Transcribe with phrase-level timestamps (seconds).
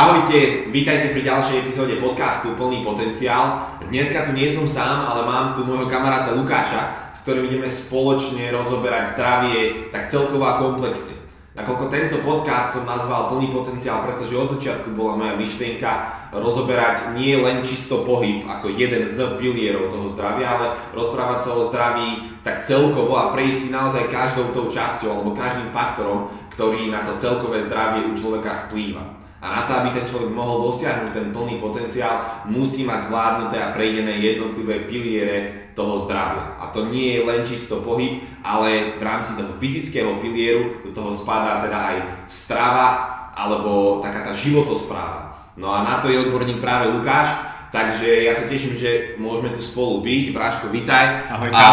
[0.00, 3.68] Ahojte, vítajte pri ďalšej epizóde podcastu Plný potenciál.
[3.84, 8.48] Dneska tu nie som sám, ale mám tu môjho kamaráta Lukáša, s ktorým ideme spoločne
[8.48, 11.20] rozoberať zdravie tak celkovo a komplexne.
[11.52, 15.92] Nakoľko tento podcast som nazval Plný potenciál, pretože od začiatku bola moja myšlienka
[16.32, 21.68] rozoberať nie len čisto pohyb ako jeden z pilierov toho zdravia, ale rozprávať sa o
[21.68, 27.04] zdraví tak celkovo a prejsť si naozaj každou tou časťou alebo každým faktorom, ktorý na
[27.04, 29.19] to celkové zdravie u človeka vplýva.
[29.40, 33.72] A na to, aby ten človek mohol dosiahnuť ten plný potenciál, musí mať zvládnuté a
[33.72, 36.60] prejdené jednotlivé piliere toho zdravia.
[36.60, 41.08] A to nie je len čisto pohyb, ale v rámci toho fyzického pilieru do toho
[41.08, 41.96] spadá teda aj
[42.28, 42.86] strava
[43.32, 45.32] alebo taká tá životospráva.
[45.56, 47.32] No a na to je odborník práve Lukáš,
[47.72, 50.24] takže ja sa teším, že môžeme tu spolu byť.
[50.36, 51.32] Bráško, vitaj.
[51.32, 51.64] Ahoj, a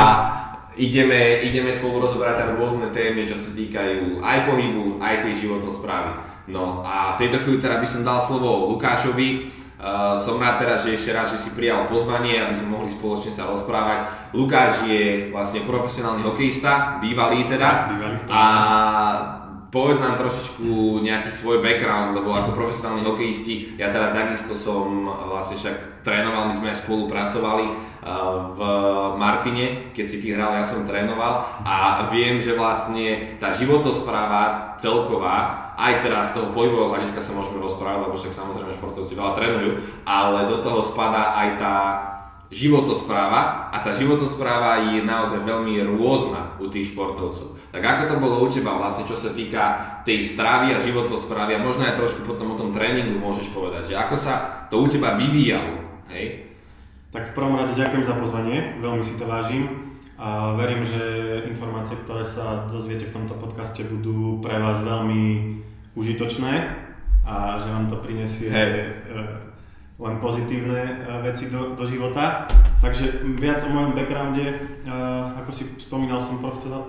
[0.80, 6.37] ideme, ideme spolu rozoberať rôzne témy, čo sa týkajú aj pohybu, aj tej životosprávy.
[6.48, 9.60] No a v tejto chvíli teda by som dal slovo Lukášovi.
[9.78, 13.30] Uh, som rád teraz, že ešte raz, že si prijal pozvanie, aby sme mohli spoločne
[13.30, 14.10] sa rozprávať.
[14.34, 17.94] Lukáš je vlastne profesionálny hokejista, bývalý teda.
[17.94, 18.42] Bývalý a
[19.70, 25.60] povedz nám trošičku nejaký svoj background, lebo ako profesionálni hokejisti, ja teda takisto som vlastne
[25.60, 27.66] však trénoval, my sme aj spolupracovali
[28.56, 28.60] v
[29.20, 35.67] Martine, keď si ty hral, ja som trénoval a viem, že vlastne tá životospráva celková
[35.78, 39.72] aj teraz z toho pohybového hľadiska sa môžeme rozprávať, lebo však samozrejme športovci veľa trénujú,
[40.10, 41.76] ale do toho spadá aj tá
[42.50, 47.60] životospráva a tá životospráva je naozaj veľmi rôzna u tých športovcov.
[47.70, 49.64] Tak ako to bolo u teba vlastne, čo sa týka
[50.02, 54.00] tej stravy a životosprávy a možno aj trošku potom o tom tréningu môžeš povedať, že
[54.00, 55.78] ako sa to u teba vyvíjalo,
[56.10, 56.58] hej?
[57.14, 59.94] Tak v prvom rade ďakujem za pozvanie, veľmi si to vážim.
[60.18, 60.98] A verím, že
[61.46, 65.24] informácie, ktoré sa dozviete v tomto podcaste budú pre vás veľmi
[65.98, 66.54] užitočné
[67.26, 68.94] a že vám to prinesie hey.
[69.98, 70.94] len pozitívne e,
[71.26, 72.46] veci do, do života.
[72.78, 74.58] Takže viac o mojom backgrounde, e,
[75.42, 76.38] ako si spomínal, som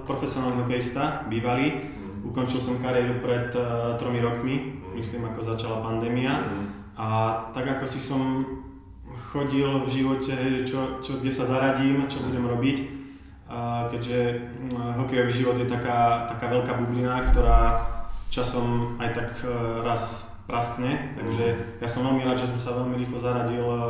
[0.04, 1.72] profesionálny hokejista, bývalý.
[1.72, 2.28] Mm.
[2.28, 3.50] Ukončil som kariéru pred
[3.96, 4.94] tromi rokmi, mm.
[5.00, 6.44] myslím ako začala pandémia.
[6.44, 6.66] Mm.
[7.00, 7.06] A
[7.56, 8.44] tak ako si som
[9.32, 10.36] chodil v živote,
[10.68, 12.76] čo, čo, kde sa zaradím, čo budem robiť,
[13.88, 17.80] keďže mm, hokejový život je taká, taká veľká bublina, ktorá
[18.28, 19.50] časom aj tak e,
[19.84, 21.60] raz praskne, takže mhm.
[21.84, 23.80] ja som veľmi rád, že som sa veľmi rýchlo zaradil e,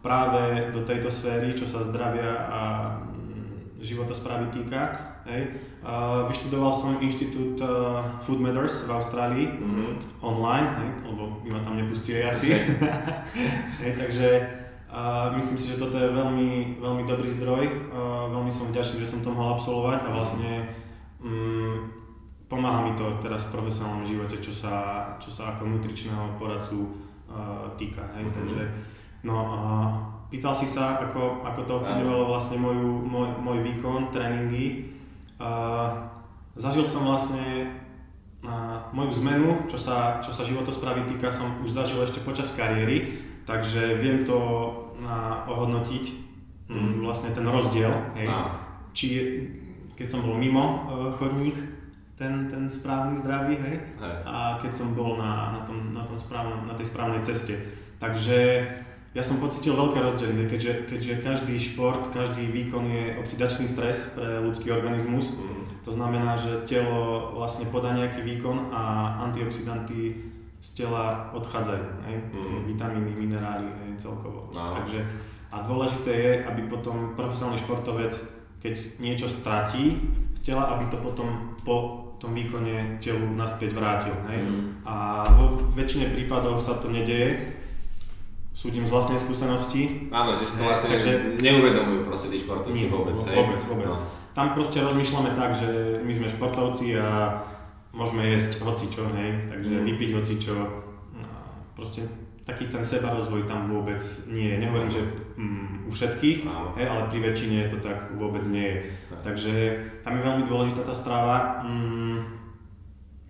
[0.00, 2.60] práve do tejto sféry, čo sa zdravia a
[3.04, 5.10] mm, životosprávy týka.
[5.28, 5.52] Hej.
[6.32, 10.24] vyštudoval som inštitút uh, Food Matters v Austrálii mm-hmm.
[10.24, 12.56] online, hej, lebo by ma tam nepustili asi.
[13.84, 14.28] hej, takže
[15.36, 17.92] myslím si, že toto je veľmi, veľmi dobrý zdroj.
[17.92, 20.52] A veľmi som vďačný, že som to mohol absolvovať a vlastne
[21.20, 21.99] mm,
[22.50, 26.82] pomáha mi to teraz v profesionálnom živote, čo sa, čo sa ako nutričného poradcu
[27.30, 28.02] uh, týka.
[28.18, 28.26] Hej?
[28.26, 28.36] Mm-hmm.
[28.42, 28.62] Takže,
[29.22, 29.86] no, uh,
[30.28, 34.90] pýtal si sa, ako, ako to ovplyvňovalo vlastne moju, môj, môj výkon, tréningy.
[35.38, 36.10] Uh,
[36.58, 37.70] zažil som vlastne
[38.42, 43.30] uh, moju zmenu, čo sa, čo sa životosprávy týka, som už zažil ešte počas kariéry
[43.50, 44.38] Takže viem to
[45.02, 46.04] na, ohodnotiť,
[46.70, 47.02] mm.
[47.02, 47.90] vlastne ten rozdiel.
[48.14, 48.30] Hej.
[48.94, 49.06] Či
[49.98, 51.58] keď som bol mimo uh, chodník,
[52.20, 54.14] ten, ten správny zdravý, hej, hej.
[54.28, 57.56] a keď som bol na, na, tom, na, tom správnom, na tej správnej ceste.
[57.96, 58.60] Takže
[59.16, 64.36] ja som pocitil veľké rozdiely, keďže, keďže každý šport, každý výkon je oxidačný stres pre
[64.36, 65.32] ľudský organizmus.
[65.32, 65.64] Mm.
[65.80, 70.28] To znamená, že telo vlastne podá nejaký výkon a antioxidanty
[70.60, 72.16] z tela odchádzajú, hej?
[72.36, 72.60] Mm.
[72.68, 74.52] vitamíny, minerály hej, celkovo.
[74.52, 74.76] No.
[74.76, 75.08] Takže,
[75.48, 78.12] a dôležité je, aby potom profesionálny športovec,
[78.60, 79.96] keď niečo stratí
[80.36, 84.12] z tela, aby to potom po tom výkone telu naspäť vrátil.
[84.28, 84.44] Hej?
[84.44, 84.84] Mm.
[84.84, 87.56] A vo väčšine prípadov sa to nedeje,
[88.52, 90.12] súdim z vlastnej skúsenosti.
[90.12, 93.16] Áno, že si to vlastne takže, neuvedomujú proste tí športovci vôbec.
[93.16, 93.36] Hej?
[93.40, 93.88] Vôbec, vôbec.
[93.88, 93.98] No.
[94.36, 97.40] Tam proste rozmýšľame tak, že my sme športovci a
[97.90, 99.84] môžeme jesť hoci čo, hej, takže mm.
[99.90, 100.54] vypiť hoci čo,
[101.18, 101.26] no,
[101.74, 102.06] proste
[102.46, 103.98] taký ten seba rozvoj tam vôbec
[104.30, 104.56] nie je.
[104.62, 105.02] Nehovorím, že
[105.40, 106.44] mm, u všetkých,
[106.76, 108.78] hej, ale pri väčšine to tak vôbec nie je.
[109.24, 109.54] Takže
[110.04, 112.18] tam je veľmi dôležitá tá strava, mm,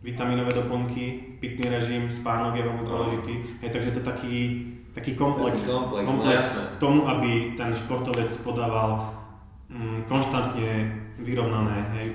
[0.02, 4.36] vitaminové doplnky, pitný režim, spánok je veľmi dôležitý, hej, takže to je taký,
[4.96, 8.90] taký komplex, taký komplex, no komplex no, k tomu, aby ten športovec podával
[9.70, 10.70] mm, konštantne
[11.20, 12.06] vyrovnané, hej,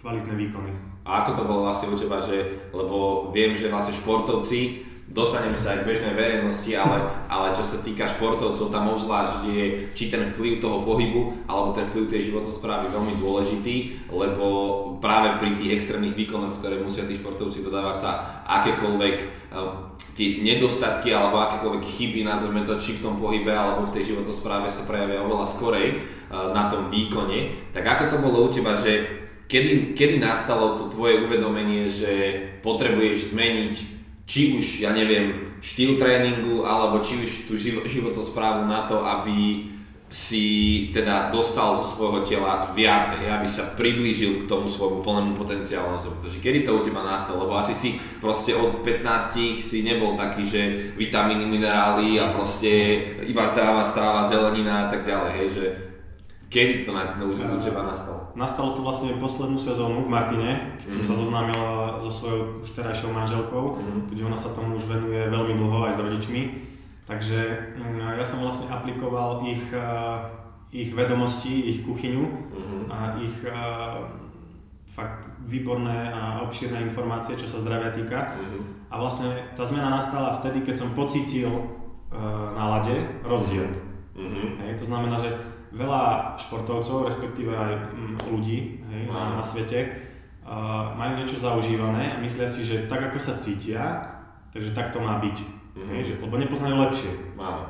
[0.00, 0.72] kvalitné výkony.
[1.04, 5.76] A ako to bolo vlastne u teba, že, lebo viem, že vlastne športovci dostaneme sa
[5.76, 10.32] aj k bežnej verejnosti, ale, ale čo sa týka športovcov, tam obzvlášť je či ten
[10.32, 14.46] vplyv toho pohybu, alebo ten vplyv tej životosprávy veľmi dôležitý, lebo
[15.04, 18.10] práve pri tých extrémnych výkonoch, ktoré musia tí športovci dodávať sa
[18.48, 19.16] akékoľvek
[19.52, 24.16] uh, tie nedostatky alebo akékoľvek chyby, nazveme to, či v tom pohybe alebo v tej
[24.16, 26.00] životospráve sa prejavia oveľa skorej
[26.32, 27.70] uh, na tom výkone.
[27.76, 29.04] Tak ako to bolo u teba, že
[29.52, 33.93] kedy, kedy nastalo to tvoje uvedomenie, že potrebuješ zmeniť
[34.24, 39.68] či už, ja neviem, štýl tréningu, alebo či už tú životosprávu na to, aby
[40.14, 40.46] si
[40.94, 45.98] teda dostal zo svojho tela viacej, aby sa priblížil k tomu svojmu plnému potenciálu.
[45.98, 47.42] Pretože kedy to u teba nastalo?
[47.42, 50.62] Lebo asi si proste od 15 si nebol taký, že
[50.94, 55.64] vitamíny, minerály a proste iba zdáva, stáva zelenina a tak ďalej, hej, že
[56.54, 58.30] Kedy to na, u teba nastalo?
[58.38, 60.94] Nastalo to vlastne poslednú sezónu v Martine, keď mm.
[60.94, 61.10] som mhm.
[61.10, 61.60] sa zoznámil
[62.06, 64.00] so svojou už terajšou manželkou, mm.
[64.06, 66.42] keďže ona sa tomu už venuje veľmi dlho aj s rodičmi.
[67.10, 67.38] Takže
[67.74, 69.66] mm, ja som vlastne aplikoval ich,
[70.70, 72.82] ich vedomosti, ich kuchyňu mm.
[72.86, 73.34] a ich
[74.94, 78.30] fakt výborné a obšírne informácie, čo sa zdravia týka.
[78.30, 78.86] Mm.
[78.88, 81.50] A vlastne tá zmena nastala vtedy, keď som pocítil
[82.54, 82.94] na lade
[83.26, 83.66] rozdiel.
[84.14, 84.62] Mm-hmm.
[84.62, 85.34] Hej, to znamená, že
[85.74, 89.90] veľa športovcov, respektíve aj mm, ľudí hej, na, na svete,
[90.46, 93.82] uh, majú niečo zaužívané a myslia si, že tak ako sa cítia,
[94.54, 95.36] takže tak to má byť.
[95.74, 95.90] Mm-hmm.
[95.90, 97.12] Hej, že, lebo nepoznajú lepšie.
[97.34, 97.62] Áno.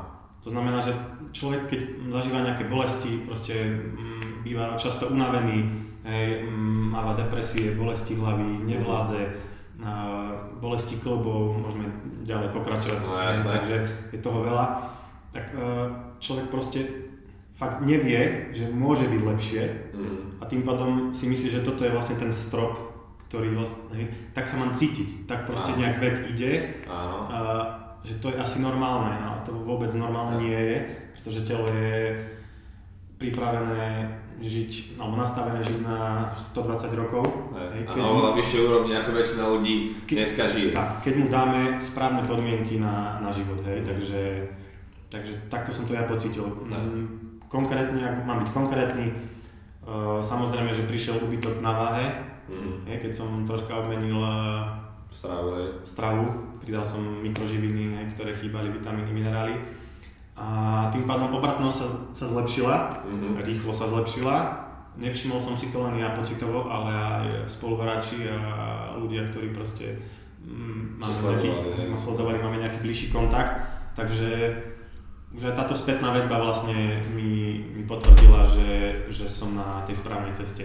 [0.44, 0.92] To znamená, že
[1.32, 1.80] človek, keď
[2.12, 5.64] zažíva nejaké bolesti, proste m, mm, býva často unavený,
[6.04, 10.60] hej, m, mm, máva depresie, bolesti hlavy, nevládze, mm-hmm.
[10.60, 11.88] bolesti klbov, môžeme
[12.28, 13.00] ďalej pokračovať.
[13.00, 13.48] No, jasné.
[13.56, 13.76] Takže
[14.12, 14.92] je toho veľa.
[15.34, 15.88] Tak uh,
[16.22, 17.03] človek proste
[17.54, 19.62] fakt nevie, že môže byť lepšie
[19.94, 20.42] mm.
[20.42, 22.74] a tým pádom si myslí, že toto je vlastne ten strop,
[23.30, 25.78] ktorý vlastne, hej, tak sa mám cítiť, tak proste Áno.
[25.80, 26.52] nejak vek ide,
[26.90, 27.18] Áno.
[27.30, 27.38] A,
[28.04, 30.76] že to je asi normálne, a to vôbec normálne nie je,
[31.14, 32.20] pretože telo je
[33.16, 34.12] pripravené
[34.42, 37.22] žiť, alebo nastavené žiť na 120 rokov.
[37.54, 39.74] Hej, keď a oveľa vyššie úrovni, ako väčšina ľudí
[40.10, 40.74] dneska žije.
[40.74, 44.50] Tak, keď mu dáme správne podmienky na, na život, hej, takže,
[45.08, 46.44] takže takto som to ja pocítil.
[46.66, 47.23] Mm,
[47.54, 49.06] konkrétne, ak mám byť konkrétny,
[49.86, 52.06] uh, samozrejme, že prišiel ubytok na váhe,
[52.50, 52.90] mm.
[52.90, 54.84] je, keď som troška obmenil uh,
[55.14, 56.24] stravu, stravu,
[56.58, 59.54] pridal som mikroživiny, ktoré chýbali, vitamíny, minerály.
[60.34, 63.38] A tým pádom obratnosť sa, sa zlepšila, mm-hmm.
[63.46, 64.36] rýchlo sa zlepšila.
[64.98, 69.94] Nevšimol som si to len ja pocitovo, ale aj spoluhráči a ľudia, ktorí proste
[70.42, 71.50] mm, máme nejaký,
[71.86, 73.62] ma sledovali, máme nejaký bližší kontakt.
[73.94, 74.50] Takže
[75.34, 78.70] že táto spätná väzba vlastne mi, mi potvrdila, že,
[79.10, 80.64] že som na tej správnej ceste.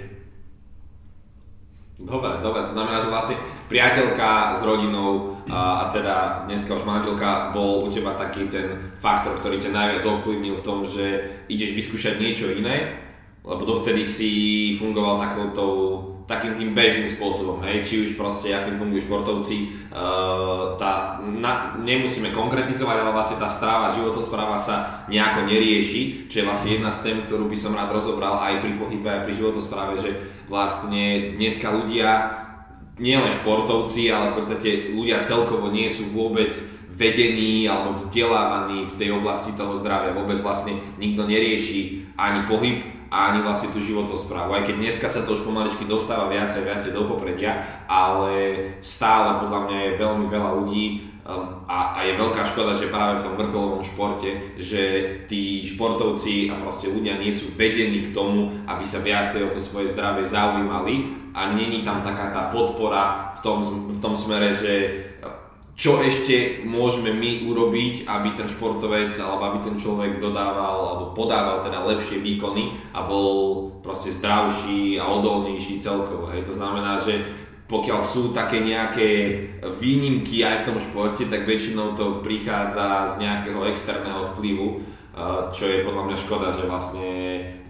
[1.99, 3.35] Dobre, dobre, to znamená, že vlastne
[3.67, 9.35] priateľka s rodinou a, a teda dneska už manželka bol u teba taký ten faktor,
[9.35, 13.03] ktorý ťa najviac ovplyvnil v tom, že ideš vyskúšať niečo iné,
[13.43, 14.31] lebo dovtedy si
[14.79, 21.17] fungoval takoutou takým tým bežným spôsobom, hej, či už proste, akým fungujú športovci, uh, tá,
[21.25, 26.93] na, nemusíme konkretizovať, ale vlastne tá stráva, životospráva sa nejako nerieši, čo je vlastne jedna
[26.93, 30.11] z tém, ktorú by som rád rozobral aj pri pohybe, aj pri životospráve, že
[30.45, 32.09] vlastne dneska ľudia,
[33.01, 36.53] nielen športovci, ale v podstate ľudia celkovo nie sú vôbec
[36.99, 40.11] vedení alebo vzdelávaní v tej oblasti toho zdravia.
[40.11, 44.53] Vôbec vlastne nikto nerieši ani pohyb, a ani vlastne tú životosprávu.
[44.53, 49.59] Aj keď dneska sa to už pomaličky dostáva viacej viacej do popredia, ale stále podľa
[49.65, 50.85] mňa je veľmi veľa ľudí
[51.25, 54.29] um, a, a je veľká škoda, že práve v tom vrcholovom športe,
[54.61, 54.81] že
[55.25, 59.59] tí športovci a proste ľudia nie sú vedení k tomu, aby sa viacej o to
[59.59, 64.73] svoje zdravie zaujímali a není tam taká tá podpora v tom, v tom smere, že
[65.79, 71.63] čo ešte môžeme my urobiť, aby ten športovec alebo aby ten človek dodával alebo podával
[71.63, 76.27] teda lepšie výkony a bol proste zdravší a odolnejší celkovo.
[76.27, 76.43] Hej.
[76.51, 77.23] To znamená, že
[77.71, 79.07] pokiaľ sú také nejaké
[79.79, 84.83] výnimky aj v tom športe, tak väčšinou to prichádza z nejakého externého vplyvu,
[85.55, 87.09] čo je podľa mňa škoda, že vlastne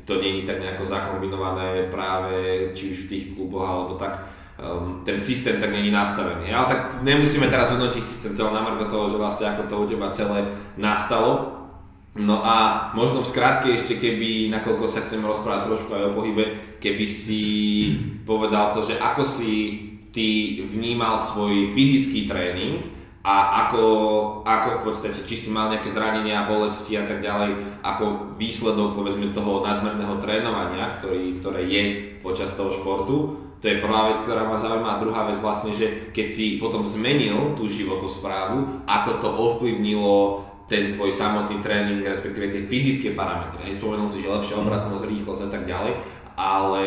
[0.10, 5.20] to je tak nejako zakombinované práve či už v tých kluboch alebo tak um, ten
[5.20, 6.52] systém tak není nastavený.
[6.52, 10.12] Ale tak nemusíme teraz hodnotiť systém toho na toho, že vlastne ako to u teba
[10.12, 10.44] celé
[10.76, 11.60] nastalo.
[12.20, 16.44] No a možno v skratke ešte keby, nakoľko sa chceme rozprávať trošku aj o pohybe,
[16.84, 17.44] keby si
[18.28, 19.54] povedal to, že ako si
[20.10, 22.82] ty vnímal svoj fyzický tréning
[23.24, 23.84] a ako,
[24.42, 29.30] ako v podstate, či si mal nejaké zranenia, bolesti a tak ďalej, ako výsledok povedzme
[29.36, 31.84] toho nadmerného trénovania, ktorý, ktoré je
[32.26, 36.16] počas toho športu, To je prvá vec, ktorá ma zaujíma a druhá vec vlastne, že
[36.16, 42.64] keď si potom zmenil tú životosprávu, ako to ovplyvnilo ten tvoj samotný tréning, respektíve tie
[42.64, 43.60] fyzické parametre.
[43.68, 45.92] Hej, spomenul si, že lepšia obratnosť, rýchlosť a tak ďalej,
[46.40, 46.84] ale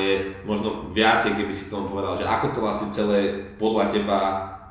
[0.48, 4.20] možno viacej, keby si k tomu povedal, že ako to vlastne celé podľa teba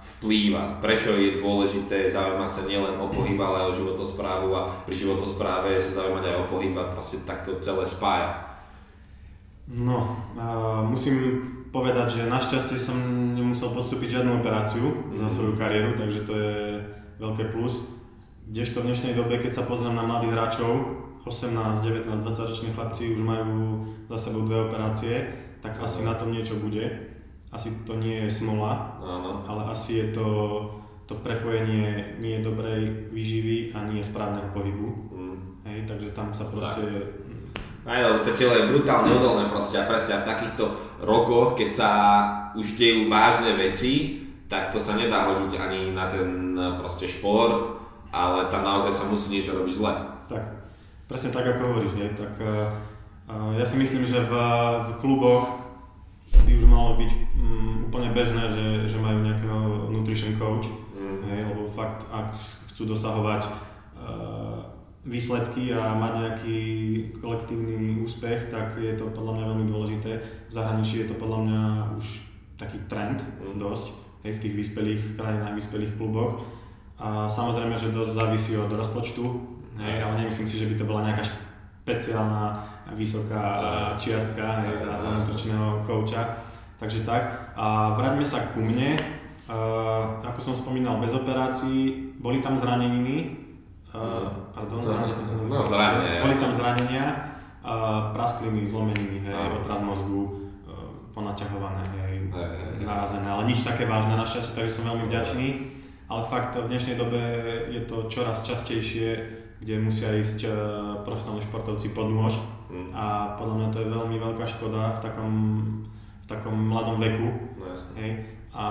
[0.01, 4.95] vplýva, prečo je dôležité zaujímať sa nielen o pohyb, ale aj o životosprávu a pri
[4.97, 8.57] životospráve sa zaujímať aj o pohyb a proste takto celé spája.
[9.69, 12.99] No, uh, musím povedať, že našťastie som
[13.33, 16.55] nemusel podstúpiť žiadnu operáciu za svoju kariéru, takže to je
[17.17, 18.01] veľké plus
[18.51, 20.73] Kdežto v dnešnej dobe, keď sa pozriem na mladých hráčov,
[21.23, 25.23] 18, 19, 20 roční chlapci už majú za sebou dve operácie,
[25.63, 26.83] tak asi na tom niečo bude.
[27.47, 29.47] Asi to nie je smola, Áno.
[29.47, 30.27] ale asi je to,
[31.07, 34.87] to prepojenie nie dobrej výživy a nie správneho pohybu.
[35.15, 35.37] Mm.
[35.71, 36.83] Hej, takže tam sa proste...
[37.81, 40.69] Aj, to telo je brutálne odolné proste a presne v takýchto
[41.01, 41.89] rokoch, keď sa
[42.53, 47.81] už dejú vážne veci, tak to sa nedá hodiť ani na ten proste šport,
[48.13, 49.93] ale tam naozaj sa musí niečo robiť zle.
[50.29, 50.43] Tak,
[51.09, 52.11] presne tak, ako hovoríš, nie?
[52.13, 52.69] Tak, uh,
[53.57, 54.33] ja si myslím, že v,
[54.85, 55.63] v kluboch
[56.45, 59.59] by už malo byť um, úplne bežné, že, že majú nejakého
[59.89, 61.17] nutrition coach, mm.
[61.33, 62.37] hej, lebo fakt, ak
[62.75, 63.70] chcú dosahovať
[65.01, 66.57] výsledky a mať nejaký
[67.17, 70.11] kolektívny úspech, tak je to podľa mňa veľmi dôležité.
[70.21, 71.61] V zahraničí je to podľa mňa
[71.97, 72.05] už
[72.61, 73.57] taký trend mm.
[73.57, 73.89] dosť,
[74.21, 76.45] hej, v tých vyspelých krajinách, vyspelých kluboch
[77.01, 79.25] a samozrejme, že dosť závisí od rozpočtu,
[79.81, 82.61] hej, ale nemyslím si, že by to bola nejaká špeciálna
[82.93, 83.45] vysoká
[83.97, 86.21] čiastka hej, za, za mesačného kouča.
[86.77, 87.53] Takže tak.
[87.57, 88.97] A vráťme sa ku mne.
[89.45, 93.37] Uh, ako som spomínal, bez operácií, boli tam zraneniny,
[93.95, 95.15] uh, pardon, zranenia,
[95.47, 97.05] no, zranenia, boli tam zranenia,
[97.61, 102.31] uh, praskliny, zlomeniny, hej, otraz mozgu, uh, ponaťahované, hej,
[102.83, 105.47] narazené, ale nič také vážne našťastie, takže som veľmi vďačný
[106.11, 107.21] ale fakt v dnešnej dobe
[107.71, 109.15] je to čoraz častejšie,
[109.63, 110.53] kde musia ísť uh,
[111.07, 112.35] profesionálni športovci pod nôž
[112.67, 112.91] mm.
[112.91, 115.33] a podľa mňa to je veľmi veľká škoda v takom,
[115.95, 117.55] v takom mladom veku.
[117.55, 118.27] No, hej.
[118.51, 118.65] A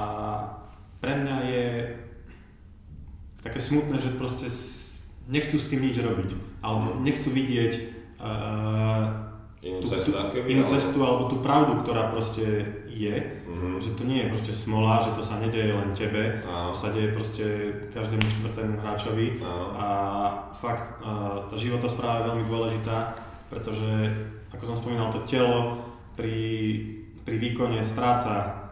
[1.00, 1.65] pre mňa je
[3.41, 4.53] také smutné, že proste
[5.29, 6.31] nechcú s tým nič robiť,
[6.65, 7.00] alebo mm.
[7.05, 7.73] nechcú vidieť
[8.23, 13.77] uh, inú cestu, tú, inú cestu alebo tú pravdu, ktorá proste je, mm-hmm.
[13.81, 16.73] že to nie je proste smola, že to sa nedeje len tebe, Áno.
[16.73, 17.45] to sa deje proste
[17.93, 19.67] každému štvrtému hráčovi Áno.
[19.77, 19.89] a
[20.57, 21.00] fakt
[21.49, 23.17] tá životospráva je veľmi dôležitá,
[23.53, 24.17] pretože
[24.53, 25.81] ako som spomínal, to telo
[26.17, 26.37] pri,
[27.25, 28.67] pri výkone stráca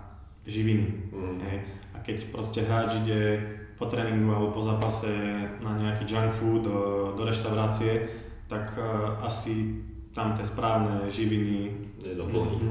[0.48, 1.12] živiny.
[1.12, 1.36] Mm.
[1.44, 1.58] Hej.
[1.92, 3.40] A keď proste hráč ide
[3.78, 5.08] po tréningu alebo po zápase
[5.62, 8.10] na nejaký junk food do, do reštaurácie,
[8.50, 9.78] tak uh, asi
[10.10, 11.78] tam tie správne živiny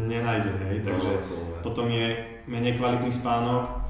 [0.07, 2.15] nenájde, hej, takže no, potom je
[2.47, 3.87] menej kvalitný spánok,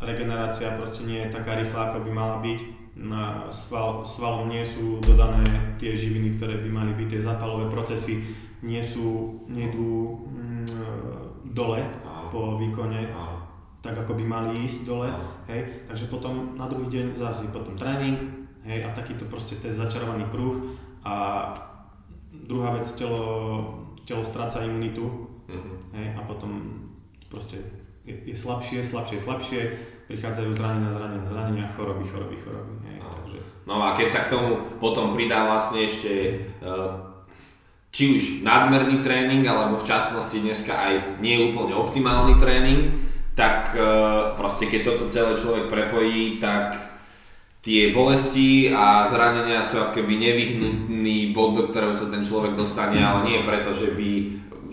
[0.00, 2.60] regenerácia proste nie je taká rýchla, ako by mala byť,
[2.94, 8.22] na sval, svalom nie sú dodané tie živiny, ktoré by mali byť, tie zapalové procesy
[8.62, 10.66] nie sú, nedú mm,
[11.50, 11.82] dole
[12.30, 13.10] po výkone,
[13.84, 15.12] tak ako by mali ísť dole,
[15.52, 18.16] hej, takže potom na druhý deň zase potom tréning,
[18.64, 20.72] hej, a takýto proste ten začarovaný kruh
[21.04, 21.14] a
[22.42, 23.22] Druhá vec, telo,
[24.02, 25.06] telo stráca imunitu
[25.46, 25.76] uh-huh.
[25.94, 26.82] hej, a potom
[27.30, 27.62] proste
[28.02, 29.60] je, je slabšie, slabšie, slabšie,
[30.10, 32.74] prichádzajú zranenia, zranenia, zranenia, choroby, choroby, choroby.
[32.90, 33.08] Hej, no.
[33.08, 33.38] Takže...
[33.64, 34.50] no a keď sa k tomu
[34.82, 37.14] potom pridá vlastne ešte uh,
[37.94, 42.90] či už nadmerný tréning, alebo v časnosti dneska aj nie úplne optimálny tréning,
[43.34, 46.78] tak uh, proste keď toto celé človek prepojí, tak
[47.64, 53.24] tie bolesti a zranenia sú akoby nevyhnutný bod, do ktorého sa ten človek dostane, ale
[53.26, 54.10] nie preto, že by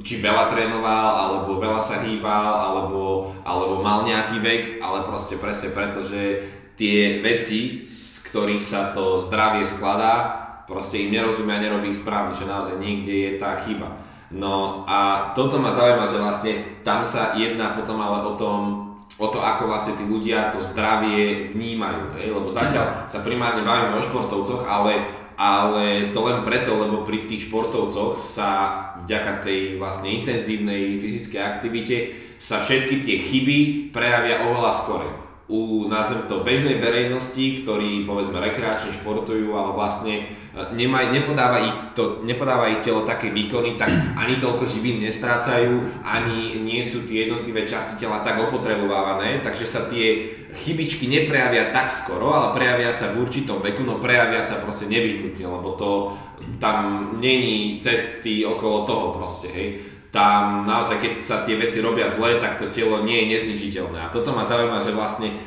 [0.01, 5.71] či veľa trénoval, alebo veľa sa hýbal, alebo, alebo mal nejaký vek, ale proste presne
[5.71, 6.41] preto, že
[6.75, 12.49] tie veci, z ktorých sa to zdravie skladá, proste im nerozumia, nerobí ich správne, že
[12.49, 14.10] naozaj niekde je tá chyba.
[14.31, 16.53] No a toto ma zaujíma, že vlastne
[16.87, 18.59] tam sa jedná potom ale o tom,
[19.19, 22.15] o to, ako vlastne tí ľudia to zdravie vnímajú.
[22.15, 22.27] Hej?
[22.31, 25.03] Lebo zatiaľ sa primárne bavíme o športovcoch, ale,
[25.35, 28.49] ale to len preto, lebo pri tých športovcoch sa
[29.03, 31.97] vďaka tej vlastne intenzívnej fyzickej aktivite
[32.41, 33.57] sa všetky tie chyby
[33.91, 40.23] prejavia oveľa skore u nazvem to bežnej verejnosti, ktorí povedzme rekreačne športujú, ale vlastne e,
[40.71, 46.63] nemaj, nepodáva, ich to, nepodáva ich telo také výkony, tak ani toľko živín nestrácajú, ani
[46.63, 52.31] nie sú tie jednotlivé časti tela tak opotrebovávané, takže sa tie chybičky neprejavia tak skoro,
[52.31, 56.15] ale prejavia sa v určitom veku, no prejavia sa proste nevyhnutne, lebo to
[56.63, 59.90] tam není cesty okolo toho proste, hej.
[60.11, 63.97] Tam naozaj, keď sa tie veci robia zle, tak to telo nie je nezničiteľné.
[63.97, 65.39] A toto ma zaujíma, že vlastne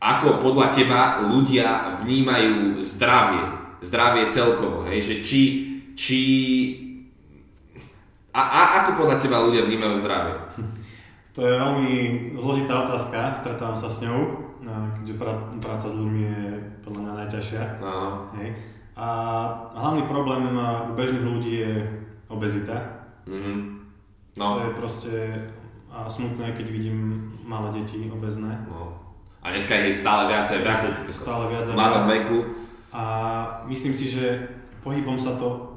[0.00, 3.44] ako podľa teba ľudia vnímajú zdravie,
[3.84, 5.42] zdravie celkovo, hej, že či,
[5.92, 6.20] či
[8.32, 10.34] a, a ako podľa teba ľudia vnímajú zdravie?
[11.38, 11.94] To je veľmi
[12.34, 14.50] zložitá otázka, stretávam sa s ňou,
[14.98, 15.14] keďže
[15.62, 16.42] práca s ľuďmi je
[16.82, 17.62] podľa mňa najťažšia.
[17.78, 18.26] Áno.
[18.42, 18.58] Hej.
[18.98, 19.06] A
[19.78, 21.74] hlavný problém u bežných ľudí je
[22.26, 23.06] obezita.
[23.30, 23.77] Mm-hmm.
[24.38, 24.58] No.
[24.58, 25.12] To je proste
[25.88, 28.66] a smutné, keď vidím malé deti obezné.
[28.70, 28.94] No.
[29.42, 30.90] A dneska je ich stále viacej, viacej.
[31.10, 32.06] Stále viac a viac.
[32.06, 32.38] veku.
[32.92, 33.02] A
[33.66, 34.46] myslím si, že
[34.84, 35.74] pohybom sa to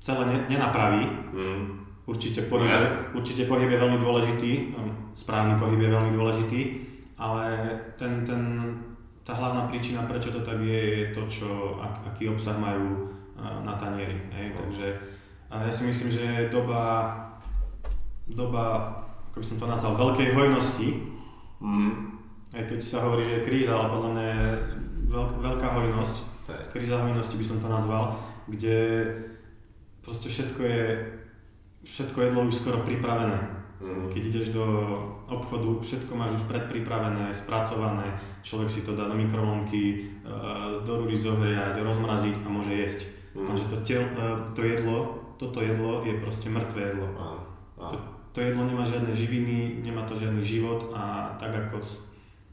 [0.00, 1.04] celé nenapraví.
[1.32, 1.84] Mm.
[2.04, 6.60] Určite pohyb, no, určite pohyb je veľmi dôležitý, hm, správny pohyb je veľmi dôležitý,
[7.16, 7.64] ale
[7.96, 8.42] ten, ten,
[9.24, 13.08] tá hlavná príčina, prečo to tak je, je to, čo, ak, aký obsah majú
[13.40, 14.20] na tanieri.
[14.36, 14.52] Hej?
[14.52, 14.68] No.
[14.68, 14.86] Takže
[15.48, 17.08] ja si myslím, že doba,
[18.28, 18.92] doba,
[19.30, 20.88] ako by som to nazval, veľkej hojnosti.
[21.60, 21.92] Mm.
[22.54, 24.46] Aj keď sa hovorí, že je kríza, ale podľa mňa je
[25.10, 26.16] veľk, veľká hojnosť.
[26.70, 28.04] Kríza hojnosti by som to nazval,
[28.46, 28.76] kde
[30.04, 30.84] proste všetko je,
[31.82, 33.64] všetko jedlo už skoro pripravené.
[33.82, 34.08] Mm.
[34.12, 34.64] Keď ideš do
[35.28, 38.06] obchodu, všetko máš už predpripravené, spracované,
[38.40, 40.30] človek si to dá do mikrovlnky, e,
[40.84, 43.00] do rúry zohriať, rozmraziť a môže jesť.
[43.34, 43.50] Mm.
[43.50, 44.96] Takže to, tel, e, to jedlo,
[45.36, 47.08] toto jedlo je proste mŕtve jedlo.
[47.12, 47.40] Mm.
[47.76, 47.96] To,
[48.34, 51.78] to jedlo nemá žiadne živiny, nemá to žiadny život a tak ako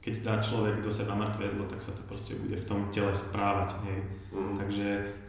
[0.01, 3.13] keď dá človek do seba mŕtve jedlo, tak sa to proste bude v tom tele
[3.13, 3.77] správať.
[3.85, 3.97] Hej.
[4.33, 4.57] Mm.
[4.57, 4.87] Takže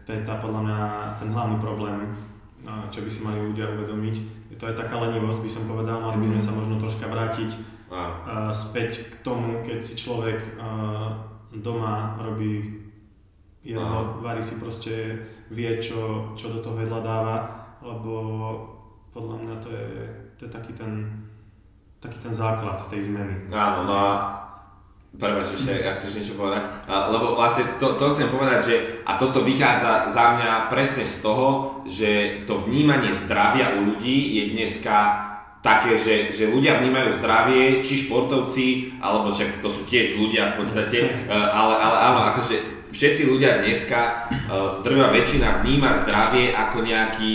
[0.08, 0.78] to je tá podľa mňa
[1.20, 2.08] ten hlavný problém,
[2.88, 4.16] čo by si mali ľudia uvedomiť.
[4.56, 6.46] To je taká lenivosť, by som povedal, mali by sme mm.
[6.48, 7.50] sa možno troška vrátiť
[7.92, 10.40] a, späť k tomu, keď si človek
[11.52, 12.80] doma robí
[13.60, 15.20] jedlo, varí si proste,
[15.52, 17.36] vie, čo, čo do toho jedla dáva,
[17.84, 18.12] lebo
[19.12, 19.88] podľa mňa to je,
[20.42, 21.06] to je taký ten
[22.02, 23.46] taký ten základ tej zmeny.
[23.54, 24.10] Áno, no a
[25.12, 26.88] Prepač, ešte, ja chceš niečo povedať?
[26.88, 31.20] A, lebo vlastne to, to chcem povedať, že a toto vychádza za mňa presne z
[31.20, 31.48] toho,
[31.84, 32.10] že
[32.48, 34.96] to vnímanie zdravia u ľudí je dneska
[35.60, 40.64] také, že, že ľudia vnímajú zdravie, či športovci, alebo však to sú tiež ľudia v
[40.64, 40.98] podstate,
[41.60, 44.32] ale, ale áno, akože všetci ľudia dneska,
[44.80, 47.32] drvá väčšina vníma zdravie ako nejaký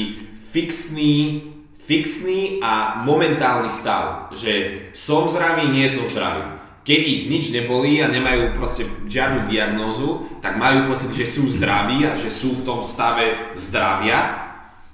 [0.50, 1.56] fixný,
[1.88, 8.08] fixný a momentálny stav, že som zdravý, nie som zdravý keď ich nič nebolí a
[8.08, 12.80] nemajú proste žiadnu diagnózu, tak majú pocit, že sú zdraví a že sú v tom
[12.80, 14.48] stave zdravia.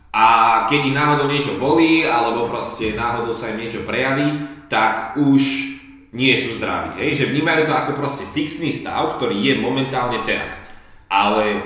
[0.09, 0.25] A
[0.65, 4.41] keď ich náhodou niečo bolí, alebo proste náhodou sa im niečo prejaví,
[4.73, 5.41] tak už
[6.17, 6.97] nie sú zdraví.
[6.97, 7.13] Hej?
[7.13, 10.65] Že vnímajú to ako proste fixný stav, ktorý je momentálne teraz.
[11.13, 11.61] Ale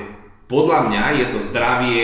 [0.51, 2.03] podľa mňa je to zdravie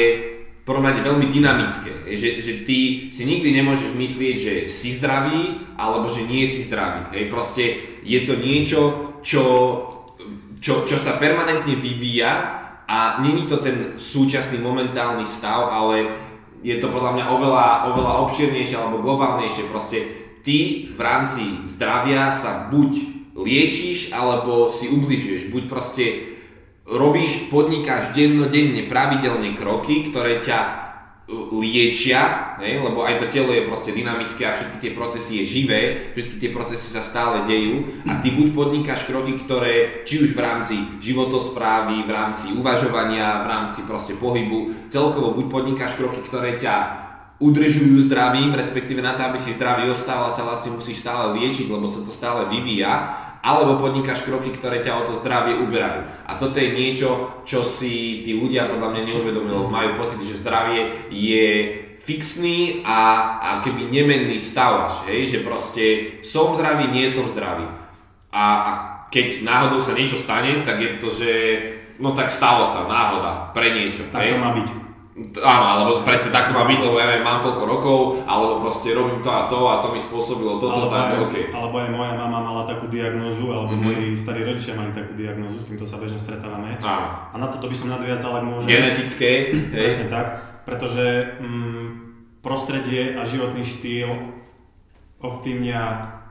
[0.64, 6.08] prvom rade veľmi dynamické, že, že ty si nikdy nemôžeš myslieť, že si zdravý alebo
[6.08, 7.12] že nie si zdravý.
[7.12, 7.64] Hej, proste
[8.08, 8.82] je to niečo,
[9.20, 9.44] čo,
[10.64, 12.32] čo, čo sa permanentne vyvíja
[12.88, 16.16] a není to ten súčasný momentálny stav, ale
[16.64, 19.68] je to podľa mňa oveľa, oveľa obširnejšie alebo globálnejšie.
[19.68, 20.00] Proste
[20.48, 22.92] ty v rámci zdravia sa buď
[23.36, 25.52] liečíš alebo si ubližuješ.
[25.52, 26.33] Buď proste
[26.88, 30.70] robíš, podnikáš dennodenne pravidelne kroky, ktoré ťa e,
[31.56, 32.84] liečia, ne?
[32.84, 36.50] lebo aj to telo je proste dynamické a všetky tie procesy je živé, všetky tie
[36.52, 42.04] procesy sa stále dejú a ty buď podnikáš kroky, ktoré či už v rámci životosprávy,
[42.04, 47.04] v rámci uvažovania, v rámci proste pohybu, celkovo buď podnikáš kroky, ktoré ťa
[47.40, 51.88] udržujú zdravým, respektíve na to, aby si zdravý ostával, sa vlastne musíš stále liečiť, lebo
[51.92, 56.08] sa to stále vyvíja alebo podnikáš kroky, ktoré ťa o to zdravie uberajú.
[56.24, 61.12] A toto je niečo, čo si tí ľudia podľa mňa neuvedomili, majú pocit, že zdravie
[61.12, 61.48] je
[62.00, 63.00] fixný a,
[63.44, 65.28] a keby nemenný stav až, hej?
[65.28, 65.84] že proste
[66.24, 67.68] som zdravý, nie som zdravý.
[68.32, 68.72] A, a
[69.12, 71.32] keď náhodou sa niečo stane, tak je to, že
[72.00, 74.08] no tak stalo sa, náhoda, pre niečo.
[74.08, 74.36] Tak hej?
[74.36, 74.83] to má byť.
[75.46, 79.22] Áno, alebo presne takto má byť, lebo ja viem, mám toľko rokov, alebo proste robím
[79.22, 81.44] to a to a to mi spôsobilo toto, alebo tak aj, okay.
[81.54, 83.86] Alebo aj moja mama mala takú diagnózu, alebo mm-hmm.
[83.94, 86.82] moji starí rodičia mali takú diagnózu, s týmto sa bežne stretávame.
[86.82, 87.08] Áno.
[87.30, 88.66] A na toto by som nadviazal, ak môže...
[88.66, 89.54] Genetické.
[89.86, 90.28] Presne tak,
[90.66, 91.86] pretože mm,
[92.42, 94.10] prostredie a životný štýl
[95.22, 95.82] ovplyvňa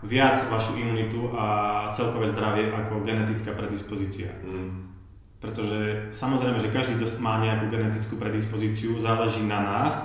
[0.02, 4.34] viac vašu imunitu a celkové zdravie ako genetická predispozícia.
[4.42, 4.91] Mm.
[5.42, 9.98] Pretože samozrejme, že každý má nejakú genetickú predispozíciu, záleží na nás,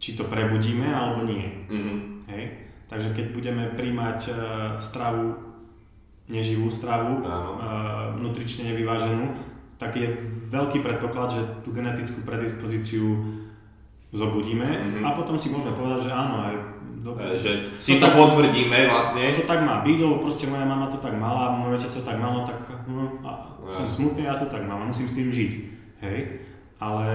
[0.00, 1.68] či to prebudíme alebo nie.
[1.68, 1.96] Mm-hmm.
[2.32, 2.42] Hej?
[2.88, 4.36] Takže keď budeme príjmať uh,
[4.80, 5.36] stravu,
[6.32, 9.36] neživú stravu, uh, nutrične nevyváženú,
[9.76, 10.16] tak je
[10.48, 13.36] veľký predpoklad, že tú genetickú predispozíciu
[14.16, 15.04] zobudíme mm-hmm.
[15.04, 16.54] a potom si môžeme povedať, že áno, aj
[17.04, 19.36] do, e, že si to, to tak, potvrdíme vlastne.
[19.38, 22.16] To tak má byť, lebo proste moja mama to tak mala, môj otec to tak
[22.16, 22.56] malo, tak
[22.88, 23.32] hm, a.
[23.68, 25.52] som smutný, ja to tak mám, musím s tým žiť.
[26.00, 26.18] Hej?
[26.80, 27.06] Ale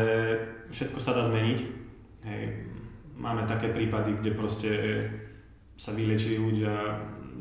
[0.69, 1.59] všetko sa dá zmeniť.
[2.29, 2.43] Hej?
[3.17, 4.71] Máme také prípady, kde proste
[5.77, 6.73] sa vyliečili ľudia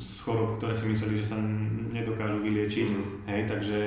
[0.01, 1.39] z chorob, ktoré si mysleli, že sa
[1.93, 2.89] nedokážu vyliečiť.
[2.89, 3.05] Mm.
[3.29, 3.79] Hej, takže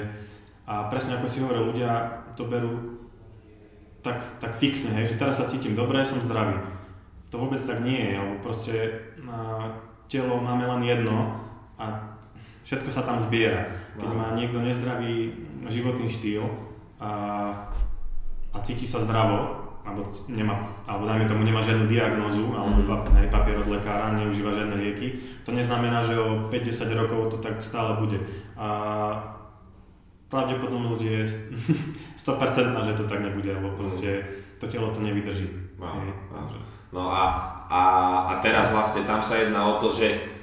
[0.66, 1.90] a presne ako si hovoril, ľudia
[2.34, 2.98] to berú
[4.02, 6.62] tak, tak fixne, hej, že teraz sa cítim dobre, som zdravý.
[7.34, 8.76] To vôbec tak nie je, alebo proste
[9.22, 9.74] na
[10.06, 11.42] telo máme len jedno
[11.78, 12.14] a
[12.66, 13.66] všetko sa tam zbiera.
[13.96, 15.32] Keď má niekto nezdravý
[15.72, 16.44] životný štýl
[17.00, 17.12] a,
[18.52, 23.22] a cíti sa zdravo, alebo, nemá, alebo dajme tomu nemá žiadnu diagnózu, alebo mm.
[23.22, 27.62] hej, papier od lekára, neužíva žiadne lieky, to neznamená, že o 50 rokov to tak
[27.62, 28.18] stále bude.
[28.58, 28.68] A
[30.28, 31.20] pravdepodobnosť je
[32.18, 32.18] 100%
[32.90, 34.26] že to tak nebude, lebo proste
[34.58, 35.78] to telo to nevydrží.
[35.78, 36.02] Wow,
[36.34, 36.50] wow.
[36.90, 37.24] No a,
[37.70, 37.82] a,
[38.26, 40.35] a teraz vlastne tam sa jedná o to, že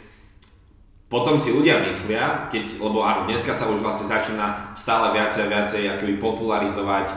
[1.12, 5.53] potom si ľudia myslia, keď, lebo áno, dneska sa už vlastne začína stále viacej a
[5.53, 7.14] viacej akoby popularizovať e,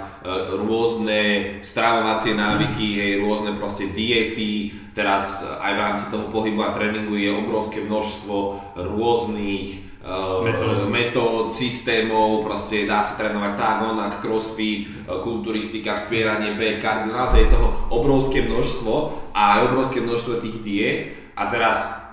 [0.60, 1.19] rôzne
[1.63, 7.31] stravovacie návyky, hej, rôzne proste diety, teraz aj v rámci toho pohybu a tréningu je
[7.31, 8.36] obrovské množstvo
[8.75, 10.91] rôznych e, metód.
[10.91, 17.47] metód, systémov, proste dá sa trénovať tak, onak, crossfit, e, kulturistika, spieranie, beh, kardio, naozaj
[17.47, 18.93] je toho obrovské množstvo
[19.31, 20.99] a aj obrovské množstvo tých diet.
[21.36, 22.04] A teraz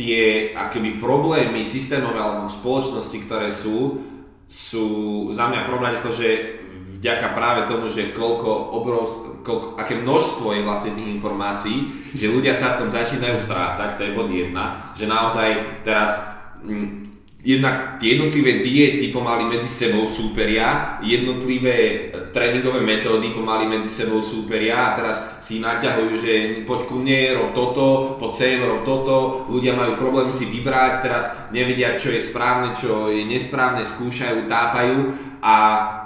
[0.00, 4.00] tie akoby problémy systémové alebo v spoločnosti, ktoré sú,
[4.48, 4.86] sú
[5.28, 6.56] za mňa problém to, že
[6.96, 8.48] vďaka práve tomu, že koľko
[8.80, 11.76] obrovs, koľko, aké množstvo je vlastne tých informácií,
[12.16, 16.99] že ľudia sa v tom začínajú strácať, to je bod jedna, že naozaj teraz mm,
[17.40, 21.96] jednak tie jednotlivé diety pomaly medzi sebou súperia, jednotlivé e,
[22.36, 24.92] tréningové metódy pomaly medzi sebou súperia.
[24.92, 26.32] A teraz si naťahujú, že
[26.68, 31.24] poď ku mne, rob toto, poď sem, rob toto, ľudia majú problém si vybrať, teraz
[31.48, 34.98] nevedia, čo je správne, čo je nesprávne, skúšajú, tápajú.
[35.40, 35.56] A,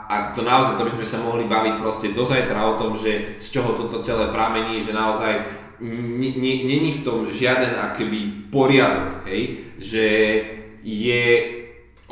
[0.07, 3.43] a to naozaj, to by sme sa mohli baviť proste do zajtra o tom, že
[3.43, 10.05] z čoho toto celé pramení, že naozaj není v tom žiaden akoby poriadok, hej, že
[10.85, 11.23] je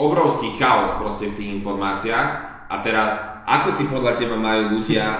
[0.01, 2.29] obrovský chaos proste v tých informáciách
[2.73, 5.19] a teraz ako si podľa teba majú ľudia e,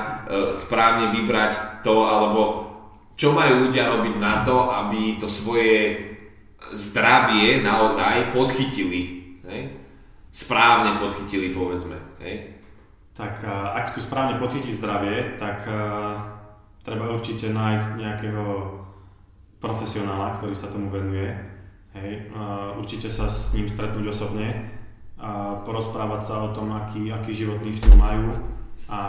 [0.57, 2.73] správne vybrať to, alebo
[3.13, 6.01] čo majú ľudia robiť na to, aby to svoje
[6.73, 9.37] zdravie naozaj podchytili.
[9.45, 9.77] Hej?
[10.33, 12.01] Správne podchytili, povedzme.
[12.25, 12.57] Hej?
[13.13, 16.17] Tak ak tu správne podchytiť zdravie, tak uh,
[16.81, 18.45] treba určite nájsť nejakého
[19.61, 21.52] profesionála, ktorý sa tomu venuje
[21.93, 22.33] Hej,
[22.81, 24.49] určite sa s ním stretnúť osobne
[25.21, 28.33] a porozprávať sa o tom, aký, aký životný štýl majú
[28.89, 29.01] a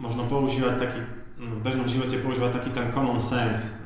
[0.00, 1.00] možno používať taký,
[1.36, 3.84] v bežnom živote používať taký ten common sense,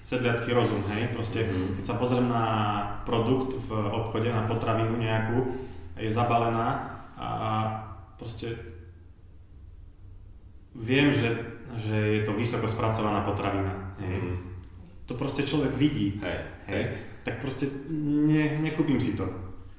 [0.00, 1.78] sedliacký rozum, hej, proste mm.
[1.78, 2.44] keď sa pozriem na
[3.04, 5.52] produkt v obchode, na potravinu nejakú,
[6.00, 7.28] je zabalená a
[8.16, 8.56] proste
[10.72, 14.16] viem, že, že je to vysoko spracovaná potravina, hej.
[14.16, 14.47] Mm
[15.08, 16.20] to proste človek vidí.
[16.20, 16.84] Hej, hej.
[17.24, 19.24] Tak proste ne, nekúpim si to.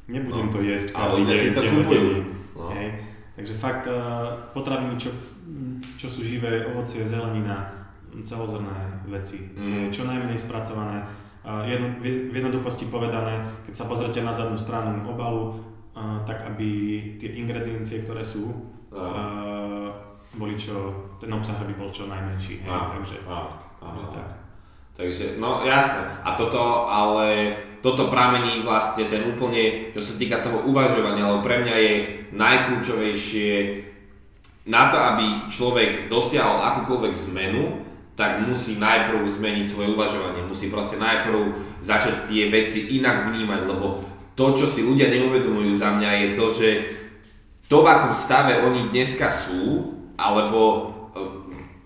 [0.10, 2.10] Nebudem no, to jesť každý deň, si to kúpujú.
[2.58, 2.74] No.
[2.74, 2.88] Hej.
[3.38, 5.13] Takže fakt uh, potraviny, čo,
[5.96, 7.72] čo sú živé, ovocie, zelenina,
[8.26, 9.94] celozrné veci, mm.
[9.94, 11.06] čo najmenej spracované.
[11.46, 13.39] Uh, jedno, v, jednoduchosti povedané,
[13.70, 15.56] keď sa pozrite na zadnú stranu obalu,
[15.96, 16.68] uh, tak aby
[17.22, 18.50] tie ingrediencie, ktoré sú,
[18.92, 19.88] uh,
[20.36, 22.65] boli čo, ten obsah by bol čo najmenší.
[22.65, 22.70] Hej.
[22.98, 23.18] Takže,
[23.78, 24.49] takže tak.
[25.00, 26.04] Takže, no jasné.
[26.28, 31.64] A toto, ale toto pramení vlastne ten úplne, čo sa týka toho uvažovania, lebo pre
[31.64, 31.94] mňa je
[32.36, 33.52] najkľúčovejšie
[34.68, 37.88] na to, aby človek dosiahol akúkoľvek zmenu,
[38.20, 44.04] tak musí najprv zmeniť svoje uvažovanie, musí proste najprv začať tie veci inak vnímať, lebo
[44.36, 46.70] to, čo si ľudia neuvedomujú za mňa je to, že
[47.72, 50.92] to, v akom stave oni dneska sú, alebo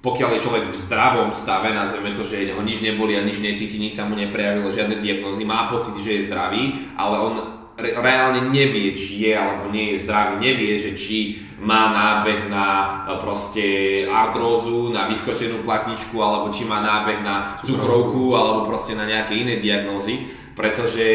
[0.04, 3.80] pokiaľ je človek v zdravom stave, nazveme to, že ho nič neboli a nič necíti,
[3.80, 7.34] nič sa mu neprejavilo, žiadne diagnózy, má pocit, že je zdravý, ale on
[7.80, 12.68] re- reálne nevie, či je alebo nie je zdravý, nevie, že či má nábeh na
[12.68, 12.88] e,
[13.24, 13.66] proste
[14.12, 19.64] artrózu, na vyskočenú platničku, alebo či má nábeh na cukrovku, alebo proste na nejaké iné
[19.64, 20.20] diagnózy,
[20.54, 21.08] pretože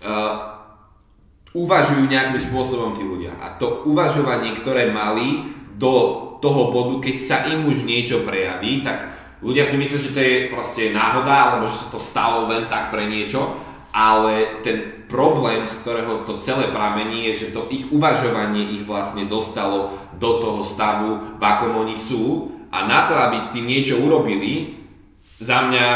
[0.00, 0.56] uh,
[1.52, 3.36] uvažujú nejakým spôsobom tí ľudia.
[3.44, 5.94] A to uvažovanie, ktoré mali do
[6.42, 10.34] toho bodu, keď sa im už niečo prejaví, tak ľudia si myslia, že to je
[10.50, 13.54] proste náhoda, alebo že sa to stalo len tak pre niečo,
[13.94, 19.24] ale ten problém, z ktorého to celé pramení, je, že to ich uvažovanie ich vlastne
[19.24, 22.52] dostalo do toho stavu, v akom oni sú.
[22.68, 24.76] A na to, aby s tým niečo urobili,
[25.40, 25.86] za mňa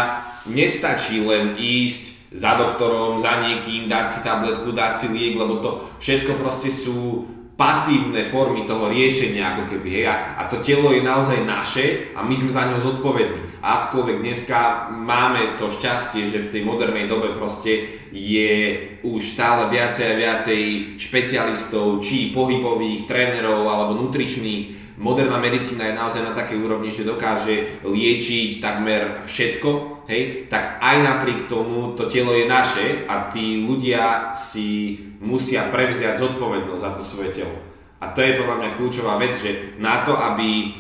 [0.48, 5.70] nestačí len ísť za doktorom, za niekým, dať si tabletku, dať si liek, lebo to
[6.00, 7.28] všetko proste sú
[7.62, 12.26] pasívne formy toho riešenia, ako keby, hej, a, a to telo je naozaj naše a
[12.26, 13.62] my sme za neho zodpovední.
[13.62, 19.70] A akkoľvek dneska máme to šťastie, že v tej modernej dobe proste je už stále
[19.70, 20.62] viacej a viacej
[20.98, 27.86] špecialistov, či pohybových, trénerov alebo nutričných, moderná medicína je naozaj na takej úrovni, že dokáže
[27.86, 29.70] liečiť takmer všetko,
[30.12, 30.22] hej,
[30.52, 36.82] tak aj napriek tomu to telo je naše a tí ľudia si musia prevziať zodpovednosť
[36.84, 37.56] za to svoje telo.
[38.02, 40.74] A to je podľa mňa kľúčová vec, že na to, aby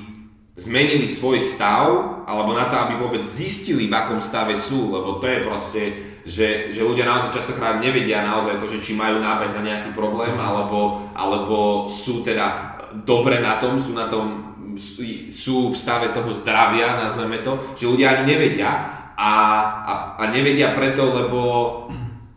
[0.58, 1.88] zmenili svoj stav,
[2.28, 5.82] alebo na to, aby vôbec zistili, v akom stave sú, lebo to je proste,
[6.26, 10.36] že, že ľudia naozaj častokrát nevedia naozaj to, že či majú nábeh na nejaký problém,
[10.36, 14.52] alebo, alebo sú teda dobre na tom, sú na tom,
[15.32, 19.32] sú v stave toho zdravia, nazveme to, že ľudia ani nevedia a,
[19.86, 21.40] a, a nevedia preto, lebo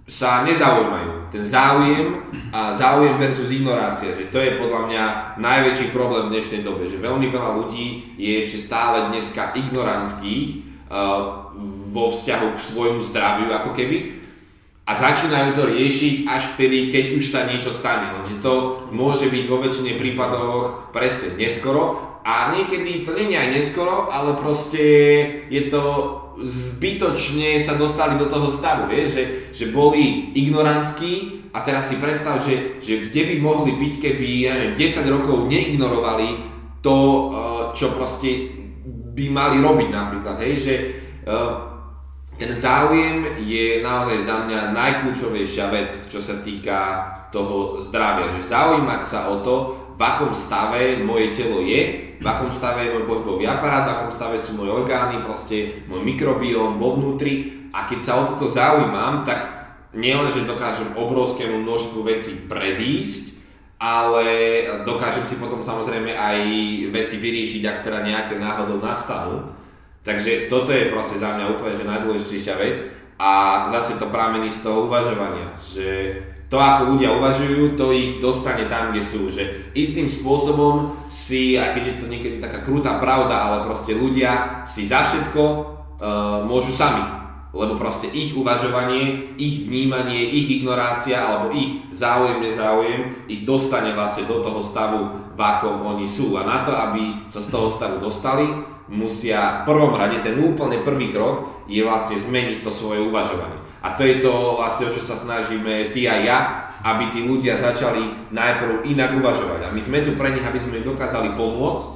[0.06, 1.34] sa nezaujímajú.
[1.34, 2.22] Ten záujem
[2.54, 5.04] a záujem versus ignorácia, že to je podľa mňa
[5.42, 10.48] najväčší problém v dnešnej dobe, že veľmi veľa ľudí je ešte stále dneska ignorantských
[10.94, 11.50] uh,
[11.90, 14.22] vo vzťahu k svojmu zdraviu ako keby
[14.86, 18.14] a začínajú to riešiť až vtedy, keď už sa niečo stane.
[18.14, 23.50] Lenže to môže byť vo väčšine prípadoch presne neskoro a niekedy to nie je aj
[23.54, 24.82] neskoro, ale proste
[25.46, 25.84] je to
[26.42, 32.42] zbytočne sa dostali do toho stavu, vieš, že, že boli ignorantskí a teraz si predstav,
[32.42, 36.28] že, že kde by mohli byť, keby ja neviem, 10 rokov neignorovali
[36.84, 38.52] to, eh, čo proste
[39.16, 40.74] by mali robiť napríklad, hej, že
[41.24, 41.56] uh,
[42.36, 47.00] ten záujem je naozaj za mňa najkľúčovejšia vec, čo sa týka
[47.32, 48.36] toho zdravia.
[48.36, 49.56] Že zaujímať sa o to,
[49.96, 54.12] v akom stave moje telo je, v akom stave je môj pohybový aparát, v akom
[54.12, 57.68] stave sú moje orgány, proste môj mikrobióm vo vnútri.
[57.76, 59.52] A keď sa o toto zaujímam, tak
[59.96, 63.44] nielen, že dokážem obrovskému množstvu vecí predísť,
[63.80, 64.26] ale
[64.88, 66.38] dokážem si potom samozrejme aj
[66.92, 69.52] veci vyriešiť, ak teda nejaké náhodou nastanú.
[70.06, 72.78] Takže toto je proste za mňa úplne že najdôležitejšia vec
[73.18, 78.70] a zase to pramení z toho uvažovania, že to ako ľudia uvažujú, to ich dostane
[78.70, 83.34] tam, kde sú, že istým spôsobom si, aj keď je to niekedy taká krutá pravda,
[83.34, 87.02] ale proste ľudia si za všetko uh, môžu sami,
[87.56, 94.28] lebo proste ich uvažovanie, ich vnímanie, ich ignorácia alebo ich záujem, nezáujem ich dostane vlastne
[94.28, 96.36] do toho stavu, v akom oni sú.
[96.36, 100.86] A na to, aby sa z toho stavu dostali, musia v prvom rade, ten úplne
[100.86, 103.58] prvý krok je vlastne zmeniť to svoje uvažovanie.
[103.86, 106.38] A to je to vlastne, o čo sa snažíme ty a ja,
[106.86, 109.70] aby tí ľudia začali najprv inak uvažovať.
[109.70, 111.90] A my sme tu pre nich, aby sme dokázali pomôcť,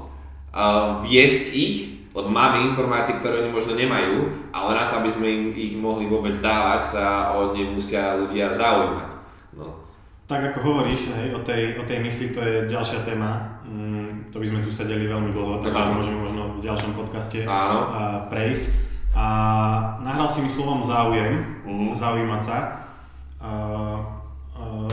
[0.53, 1.75] uh, viesť ich,
[2.09, 6.09] lebo máme informácie, ktoré oni možno nemajú, ale na to, aby sme im ich mohli
[6.09, 9.09] vôbec dávať, sa o ne musia ľudia zaujímať.
[9.53, 9.85] No.
[10.25, 13.58] Tak ako hovoríš hej, o, tej, o tej mysli, to je ďalšia téma.
[14.29, 17.89] To by sme tu sedeli veľmi dlho, takže môžeme možno v ďalšom podcaste Áno.
[18.29, 18.65] Prejsť.
[19.17, 19.25] A
[20.05, 21.97] nahral si mi slovom záujem, uh-huh.
[21.97, 22.57] zaujímať sa.
[23.41, 23.49] A,
[24.53, 24.85] a,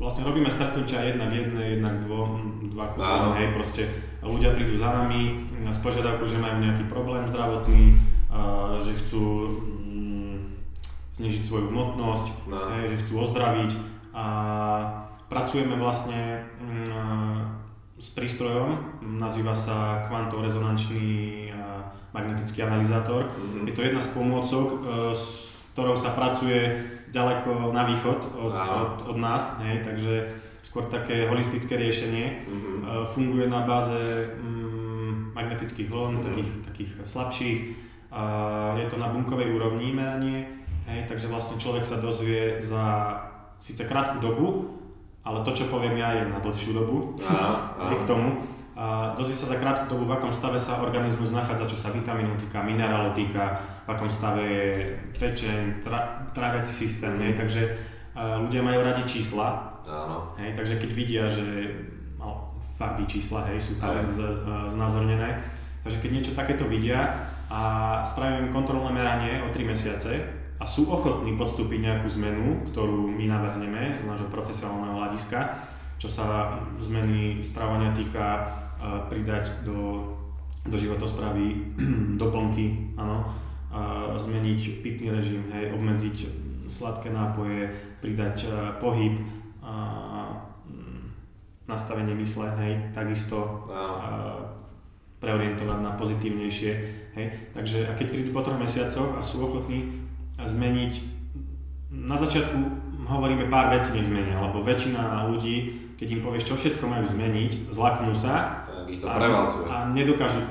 [0.00, 2.40] vlastne robíme stretnutia jednak jedné, jednak dvo,
[2.72, 3.82] dva kuchány, hej, proste
[4.24, 8.00] ľudia prídu za nami s požiadavkou, že majú nejaký problém zdravotný,
[8.32, 9.24] a, že chcú
[9.60, 10.36] mm,
[11.20, 12.56] znižiť svoju hmotnosť, no.
[12.88, 13.70] že chcú ozdraviť
[14.16, 14.24] a
[15.28, 17.59] pracujeme vlastne mm,
[18.00, 21.40] s prístrojom, nazýva sa kvantorezonančný
[22.10, 23.30] magnetický analyzátor.
[23.30, 23.66] Mm-hmm.
[23.70, 24.76] Je to jedna z pomôcok, e,
[25.14, 25.24] s
[25.74, 26.58] ktorou sa pracuje
[27.14, 30.14] ďaleko na východ od, od, od nás, hej, takže
[30.62, 32.46] skôr také holistické riešenie.
[32.46, 33.06] Mm-hmm.
[33.14, 33.98] Funguje na báze
[34.38, 36.26] mm, magnetických vln, mm-hmm.
[36.26, 37.60] takých, takých slabších.
[38.10, 38.22] A
[38.74, 43.14] je to na bunkovej úrovni meranie, hej, takže vlastne človek sa dozvie za
[43.62, 44.74] síce krátku dobu,
[45.20, 47.20] ale to, čo poviem ja, je na dlhšiu dobu.
[47.24, 47.96] Áno, áno.
[48.00, 48.28] k tomu.
[48.80, 52.40] A dozvie sa za krátku dobu, v akom stave sa organizmus nachádza, čo sa vitamínov
[52.40, 54.66] týka, minerálov týka, v akom stave je
[55.12, 57.60] pečeň, tra, tráviaci systém, hej, takže
[58.16, 60.32] uh, ľudia majú radi čísla, Áno.
[60.40, 61.44] Hej, takže keď vidia, že
[62.16, 65.44] no, farby čísla hej, sú tam z, uh, znázornené,
[65.84, 67.60] takže keď niečo takéto vidia a
[68.00, 73.96] spravíme kontrolné meranie o 3 mesiace, a sú ochotní podstúpiť nejakú zmenu, ktorú my navrhneme
[73.96, 75.40] z nášho profesionálneho hľadiska,
[75.96, 78.44] čo sa zmeny stravania týka
[79.08, 80.12] pridať do,
[80.68, 81.76] do životosprávy
[82.20, 83.24] doplnky, áno,
[84.20, 86.16] zmeniť pitný režim, hej, obmedziť
[86.68, 87.72] sladké nápoje,
[88.04, 88.52] pridať
[88.84, 89.16] pohyb,
[91.64, 93.64] nastavenie mysle, hej, takisto
[95.20, 96.72] pre preorientovať na pozitívnejšie.
[97.12, 97.26] Hej?
[97.52, 99.99] Takže a keď prídu po troch mesiacoch a sú ochotní
[100.46, 100.92] zmeniť,
[101.90, 102.56] na začiatku
[103.10, 105.56] hovoríme pár vecí nech zmenia, lebo väčšina ľudí,
[105.98, 109.18] keď im povieš, čo všetko majú zmeniť, zlaknú sa ich to a,
[109.70, 110.42] a nedokážu,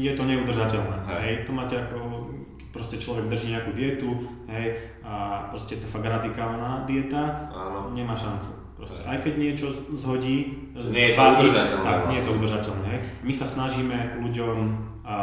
[0.00, 0.96] je to neudržateľné.
[1.08, 1.20] Hej.
[1.20, 1.34] hej.
[1.44, 2.28] To máte ako,
[2.72, 4.08] proste človek drží nejakú dietu,
[4.48, 7.92] hej, a proste je to fakt radikálna dieta, Áno.
[7.92, 8.48] nemá šancu.
[8.72, 11.84] Proste, aj keď niečo zhodí, nie je to udržateľné.
[11.86, 12.38] Tak, nie je to vlastne.
[12.40, 12.86] udržateľné.
[12.88, 13.00] Hej.
[13.22, 14.56] My sa snažíme ľuďom
[15.04, 15.16] a,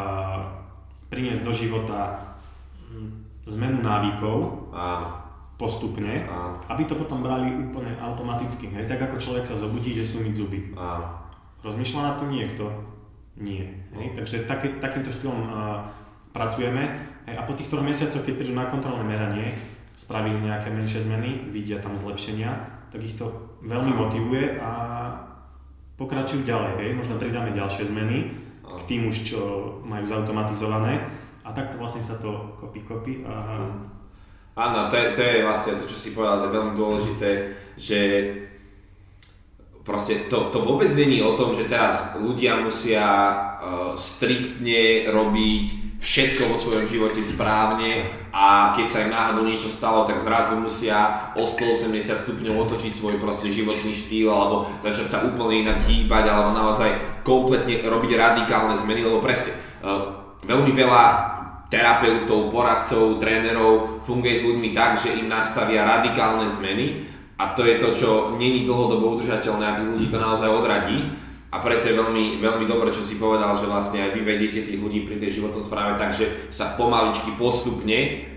[1.10, 2.30] priniesť do života
[3.50, 4.38] zmenu návykov
[4.70, 5.08] Áno.
[5.58, 6.62] postupne, Áno.
[6.70, 8.72] aby to potom brali úplne automaticky.
[8.72, 8.88] Hej.
[8.88, 10.72] Tak ako človek sa zobudí, že sú mi zuby.
[10.78, 11.20] Áno.
[11.60, 12.66] Rozmýšľa na to niekto?
[13.36, 13.68] Nie.
[13.96, 14.16] Hej.
[14.16, 15.84] Takže taký, takýmto štýlom a,
[16.32, 16.84] pracujeme.
[17.28, 17.36] Hej.
[17.36, 19.52] A po tých troch mesiacoch, keď prídu na kontrolné meranie,
[19.98, 22.48] spravili nejaké menšie zmeny, vidia tam zlepšenia,
[22.88, 23.28] tak ich to
[23.60, 24.72] veľmi motivuje a
[26.00, 26.74] pokračujú ďalej.
[26.80, 26.90] Hej.
[26.96, 28.32] Možno pridáme ďalšie zmeny
[28.64, 29.40] k tým už, čo
[29.84, 31.19] majú zautomatizované
[31.50, 33.26] a takto vlastne sa to kopí, kopí.
[33.26, 33.58] A...
[34.54, 37.30] Áno, to je, to je vlastne to, čo si povedal, je veľmi dôležité,
[37.74, 38.00] že
[39.82, 46.54] proste to, to vôbec není o tom, že teraz ľudia musia uh, striktne robiť všetko
[46.54, 51.44] vo svojom živote správne a keď sa im náhodou niečo stalo, tak zrazu musia o
[51.44, 56.94] 180 stupňov otočiť svoj proste životný štýl alebo začať sa úplne inak hýbať alebo naozaj
[57.26, 61.04] kompletne robiť radikálne zmeny, lebo presne uh, veľmi veľa
[61.70, 67.06] terapeutov, poradcov, trénerov funguje s ľuďmi tak, že im nastavia radikálne zmeny
[67.38, 71.08] a to je to, čo není dlhodobo udržateľné a tých ľudí to naozaj odradí.
[71.50, 74.78] A preto je veľmi, veľmi dobré, čo si povedal, že vlastne aj vy vediete tých
[74.78, 78.30] ľudí pri tej životospráve tak, že sa pomaličky postupne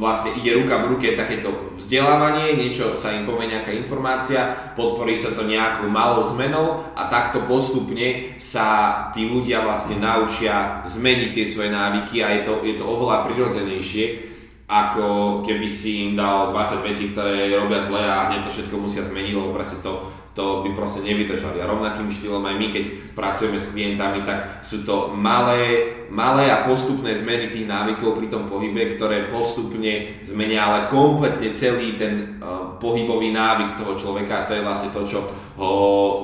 [0.00, 5.36] vlastne ide ruka v ruke takéto vzdelávanie, niečo sa im povie nejaká informácia, podporí sa
[5.36, 11.68] to nejakou malou zmenou a takto postupne sa tí ľudia vlastne naučia zmeniť tie svoje
[11.76, 14.32] návyky a je to, je to oveľa prirodzenejšie,
[14.64, 19.04] ako keby si im dal 20 vecí, ktoré robia zle a hneď to všetko musia
[19.04, 20.08] zmeniť, lebo presne to
[20.40, 21.60] to by proste nevydržali.
[21.60, 26.64] A rovnakým štýlom aj my, keď pracujeme s klientami, tak sú to malé, malé a
[26.64, 32.80] postupné zmeny tých návykov pri tom pohybe, ktoré postupne zmenia ale kompletne celý ten uh,
[32.80, 35.20] pohybový návyk toho človeka a to je vlastne to, čo
[35.60, 35.70] ho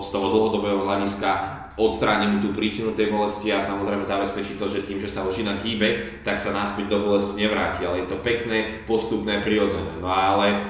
[0.00, 4.88] z toho dlhodobého hľadiska odstráni mu tú príčinu tej bolesti a samozrejme zabezpečí to, že
[4.88, 8.80] tým, že sa ložina hýbe, tak sa naspäť do bolesti nevráti, ale je to pekné,
[8.88, 10.00] postupné, prirodzené.
[10.00, 10.64] No ale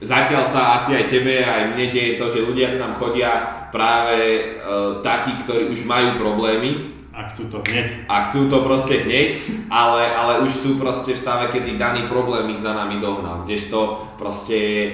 [0.00, 4.16] Zatiaľ sa asi aj tebe, aj mne deje to, že ľudia k nám chodia práve
[4.16, 4.42] e,
[5.04, 6.96] takí, ktorí už majú problémy.
[7.12, 8.08] A chcú to hneď.
[8.08, 12.48] A chcú to proste hneď, ale, ale už sú proste v stave, kedy daný problém
[12.48, 13.44] ich za nami dohnal.
[13.44, 14.88] Kdežto proste e,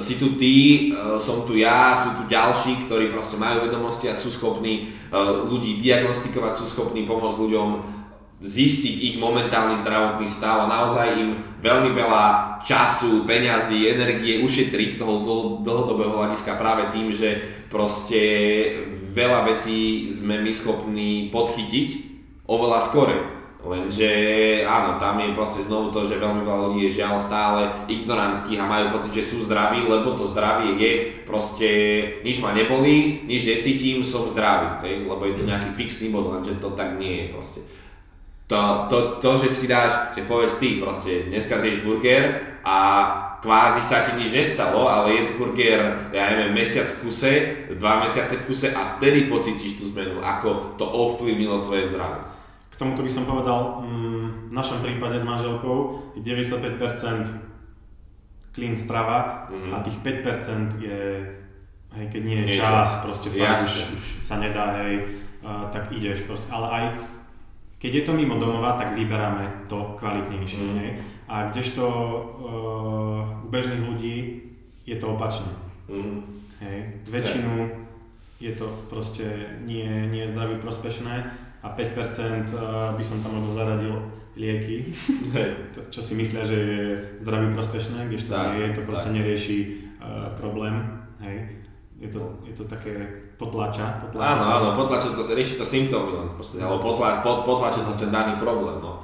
[0.00, 4.16] si tu ty, e, som tu ja, sú tu ďalší, ktorí proste majú vedomosti a
[4.16, 5.16] sú schopní e,
[5.52, 7.68] ľudí diagnostikovať, sú schopní pomôcť ľuďom
[8.36, 11.30] zistiť ich momentálny zdravotný stav a naozaj im
[11.64, 12.24] veľmi veľa
[12.68, 15.14] času, peňazí, energie ušetriť z toho
[15.64, 17.40] dlhodobého hľadiska práve tým, že
[17.72, 18.20] proste
[19.16, 21.88] veľa vecí sme my schopní podchytiť
[22.44, 23.16] oveľa skore.
[23.66, 24.10] Lenže
[24.62, 28.68] áno, tam je proste znovu to, že veľmi veľa ľudí je žiaľ stále ignorantských a
[28.68, 30.92] majú pocit, že sú zdraví, lebo to zdravie je
[31.26, 31.70] proste,
[32.22, 34.94] nič ma nebolí, nič necítim, som zdravý, hej?
[35.02, 37.60] lebo je to nejaký fixný bod, lenže to tak nie je proste
[38.46, 42.76] to, to, to, že si dáš, že povedz ty proste, dneska zješ burger a
[43.42, 47.32] kvázi sa ti nič nestalo, ale jedz burger, ja neviem, mesiac v kuse,
[47.74, 52.22] dva mesiace v kuse a vtedy pocítiš tú zmenu, ako to ovplyvnilo tvoje zdravie.
[52.70, 56.78] K tomuto by som povedal, mm, v našom prípade s manželkou je 95%
[58.54, 59.74] clean strava mm-hmm.
[59.74, 61.00] a tých 5% je,
[61.98, 66.30] hej, keď nie je čas, proste fakt už, už sa nedá, hej, uh, tak ideš
[66.30, 66.84] proste, ale aj
[67.86, 70.58] keď je to mimo domova, tak vyberáme to kvalitnejšie.
[70.58, 70.98] Mm.
[71.30, 74.42] A kdežto uh, u bežných ľudí
[74.82, 75.54] je to opačné.
[75.86, 76.42] Mm.
[76.66, 76.78] Hej.
[77.06, 77.54] Väčšinu
[78.42, 79.22] je to proste
[79.62, 81.14] nie, nie zdraví prospešné
[81.62, 83.94] a 5% uh, by som tam možno zaradil
[84.34, 84.90] lieky,
[85.78, 86.82] to, čo si myslia, že je
[87.22, 89.16] zdraví prospešné, kdežto tak, nie, to proste tak.
[89.22, 89.58] nerieši
[90.02, 91.06] uh, problém.
[91.22, 91.62] Hej.
[91.96, 92.92] Je to, je to také
[93.40, 94.04] potlača.
[94.04, 97.96] potlača áno, áno, potlača to, rieši to symptómy len proste, alebo potla, pot, potlača to
[97.96, 98.76] ten daný problém.
[98.84, 99.00] No.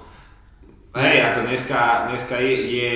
[0.93, 2.93] Hej, ako dneska, dneska je, je,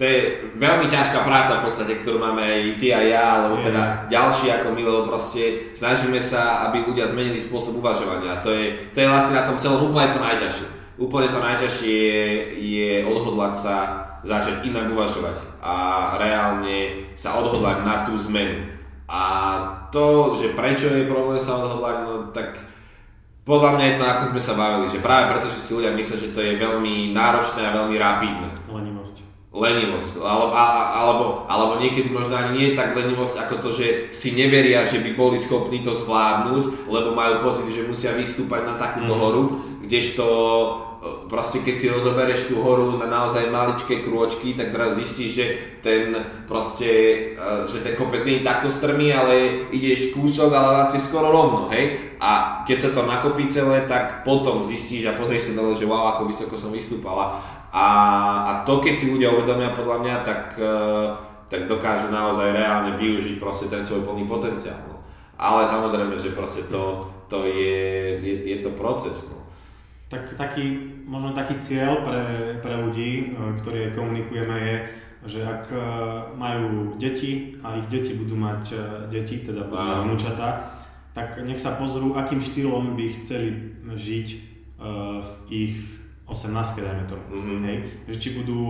[0.00, 0.16] to je
[0.56, 4.72] veľmi ťažká práca v podstate, ktorú máme aj ty a ja, alebo teda ďalší ako
[4.72, 8.40] my, lebo proste snažíme sa, aby ľudia zmenili spôsob uvažovania.
[8.40, 10.68] To je, to je vlastne na tom celom úplne to najťažšie.
[10.96, 12.24] Úplne to najťažšie je,
[12.56, 13.76] je odhodlať sa
[14.24, 15.74] začať inak uvažovať a
[16.16, 18.75] reálne sa odhodlať na tú zmenu.
[19.06, 19.22] A
[19.94, 22.58] to, že prečo je problém sa odhodlať, no tak
[23.46, 26.18] Podľa mňa je to, ako sme sa bavili, že práve preto, že si ľudia myslia,
[26.18, 28.50] že to je veľmi náročné a veľmi rapidné.
[28.66, 29.16] Lenivosť.
[29.54, 34.34] Lenivosť, alebo, alebo, alebo niekedy možno ani nie je tak lenivosť, ako to, že si
[34.34, 39.14] neveria, že by boli schopní to zvládnuť, lebo majú pocit, že musia vystúpať na takúto
[39.14, 39.20] mm.
[39.22, 39.42] horu,
[39.86, 40.26] kdežto
[41.26, 45.46] proste keď si rozobereš tú horu na naozaj maličké krôčky, tak zrazu zistíš, že
[45.82, 46.14] ten
[46.46, 46.90] proste,
[47.34, 51.70] e, že ten kopec nie je takto strmý, ale ideš kúsok, ale vlastne skoro rovno,
[51.70, 52.16] hej?
[52.22, 56.16] A keď sa to nakopí celé, tak potom zistíš a pozrieš sa dole, že wow,
[56.16, 57.38] ako vysoko som vystúpala.
[57.70, 57.86] A,
[58.42, 60.74] a to keď si ľudia uvedomia podľa mňa, tak, e,
[61.46, 64.80] tak dokážu naozaj reálne využiť proste ten svoj plný potenciál.
[64.90, 64.98] No.
[65.36, 69.28] Ale samozrejme, že proste to, to je, je, je to proces.
[69.30, 69.45] No.
[70.06, 72.22] Tak, taký, možno taký cieľ pre,
[72.62, 74.76] pre ľudí, e, ktorí komunikujeme je,
[75.26, 75.78] že ak e,
[76.38, 78.78] majú deti a ich deti budú mať e,
[79.10, 80.78] deti, teda mať vnúčata,
[81.10, 84.28] tak nech sa pozrú, akým štýlom by chceli žiť
[84.76, 85.74] v ich
[86.28, 87.16] 18, dajme to.
[87.16, 87.60] Mm-hmm.
[87.64, 87.76] Hej?
[88.04, 88.62] Že či budú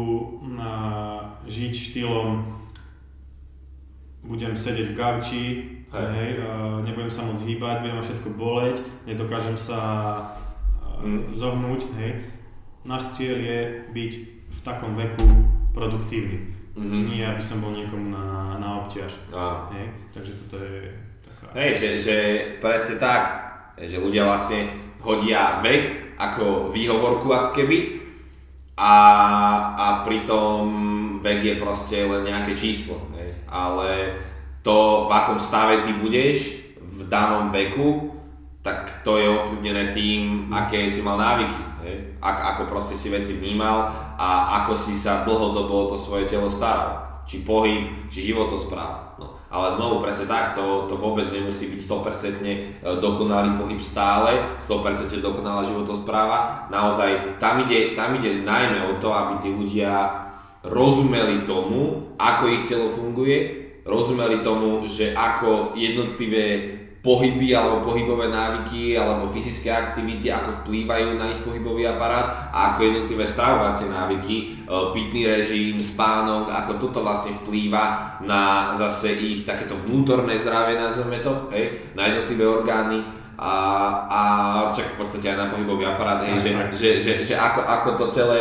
[1.51, 2.31] žiť štýlom
[4.23, 5.45] budem sedieť v gauči,
[5.91, 6.07] hej.
[6.15, 6.31] Hej,
[6.87, 8.77] nebudem sa môcť hýbať, budem ma všetko boleť,
[9.11, 9.79] nedokážem sa
[11.03, 11.35] mm.
[11.37, 12.13] zohnúť, hej.
[12.87, 14.13] Náš cieľ je byť
[14.47, 15.27] v takom veku
[15.75, 16.55] produktívny.
[16.77, 17.03] Mm-hmm.
[17.09, 19.33] Nie, aby som bol niekomu na, na obťaž.
[19.33, 19.73] Áno.
[19.73, 19.87] Hej.
[20.13, 20.93] Takže toto je
[21.25, 21.45] taká...
[21.57, 22.17] Hej, že, že
[22.61, 23.23] presne tak,
[23.81, 24.69] že ľudia vlastne
[25.01, 27.79] hodia vek ako výhovorku ako keby
[28.77, 28.95] a,
[29.77, 30.69] a pritom
[31.25, 33.01] vek je proste len nejaké číslo.
[33.17, 33.41] Hej.
[33.49, 34.17] Ale
[34.61, 38.16] to, v akom stave ty budeš v danom veku,
[38.67, 42.19] tak to je ovplyvnené tým, aké si mal návyky, hej?
[42.19, 43.87] A, ako proste si veci vnímal
[44.19, 47.23] a ako si sa dlhodobo to svoje telo staral.
[47.31, 49.19] Či pohyb, či životospráva.
[49.23, 49.39] No.
[49.51, 52.55] Ale znovu presne tak, to, to vôbec nemusí byť 100% e,
[52.99, 56.67] dokonalý pohyb stále, 100% dokonalá životospráva.
[56.71, 60.23] Naozaj tam ide, tam ide najmä o to, aby tí ľudia
[60.67, 68.99] rozumeli tomu, ako ich telo funguje, rozumeli tomu, že ako jednotlivé pohyby alebo pohybové návyky
[68.99, 74.45] alebo fyzické aktivity, ako vplývajú na ich pohybový aparát a ako jednotlivé stravovacie návyky, e,
[74.91, 81.47] pitný režim, spánok, ako toto vlastne vplýva na zase ich takéto vnútorné zdravie, nazveme to,
[81.55, 83.07] hej, na jednotlivé orgány
[83.39, 83.55] a,
[84.11, 84.21] a
[84.73, 88.05] však v podstate aj na pohybový aparát, hej, že, že, že, že ako, ako to
[88.11, 88.41] celé,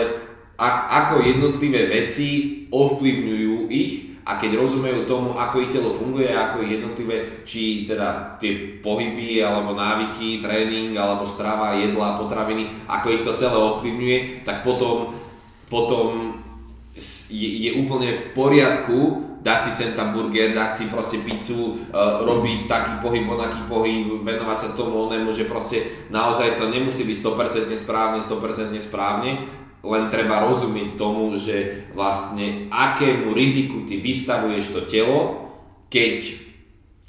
[0.90, 6.82] ako jednotlivé veci ovplyvňujú ich a keď rozumejú tomu, ako ich telo funguje, ako ich
[6.82, 13.38] jednotlivé, či teda tie pohyby, alebo návyky, tréning, alebo strava, jedla, potraviny, ako ich to
[13.38, 15.14] celé ovplyvňuje, tak potom,
[15.70, 16.42] potom
[16.98, 19.00] je, je úplne v poriadku
[19.46, 24.26] dať si sem tam burger, dať si proste pizzu, uh, robiť taký pohyb, onaký pohyb,
[24.26, 29.46] venovať sa tomu onému, že proste naozaj to nemusí byť 100% správne, 100% správne,
[29.86, 35.48] len treba rozumieť tomu, že vlastne akému riziku ty vystavuješ to telo,
[35.94, 36.42] keď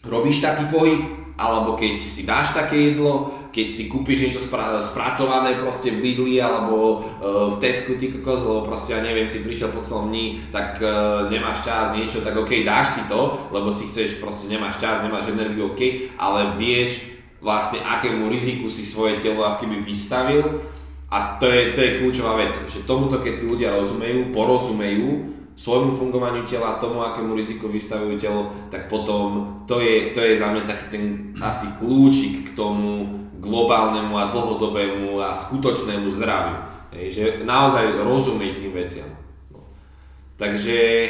[0.04, 1.00] robíš taký pohyb,
[1.36, 6.36] alebo keď si dáš také jedlo, keď si kúpiš niečo spra- spracované proste v Lidli
[6.36, 10.44] alebo uh, v Tesku, ty kokos, lebo proste ja neviem, si prišiel po celom dní,
[10.52, 14.76] tak uh, nemáš čas, niečo, tak ok, dáš si to, lebo si chceš, proste nemáš
[14.76, 15.80] čas, nemáš energiu, ok,
[16.20, 20.60] ale vieš vlastne akému riziku si svoje telo akýby vystavil
[21.06, 26.42] a to je, to je kľúčová vec, že tomuto keď ľudia rozumejú, porozumejú svojmu fungovaniu
[26.44, 30.86] tela, tomu akému riziku vystavujú telo, tak potom to je, to je za mňa taký
[30.92, 31.04] ten
[31.38, 33.06] asi kľúčik k tomu
[33.38, 36.58] globálnemu a dlhodobému a skutočnému zdraviu.
[36.90, 39.08] Hej, že naozaj rozumieť tým veciam.
[39.54, 39.62] No.
[40.36, 41.08] Takže,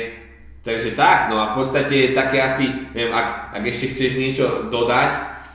[0.60, 5.10] takže tak, no a v podstate také asi, neviem, ak, ak ešte chceš niečo dodať,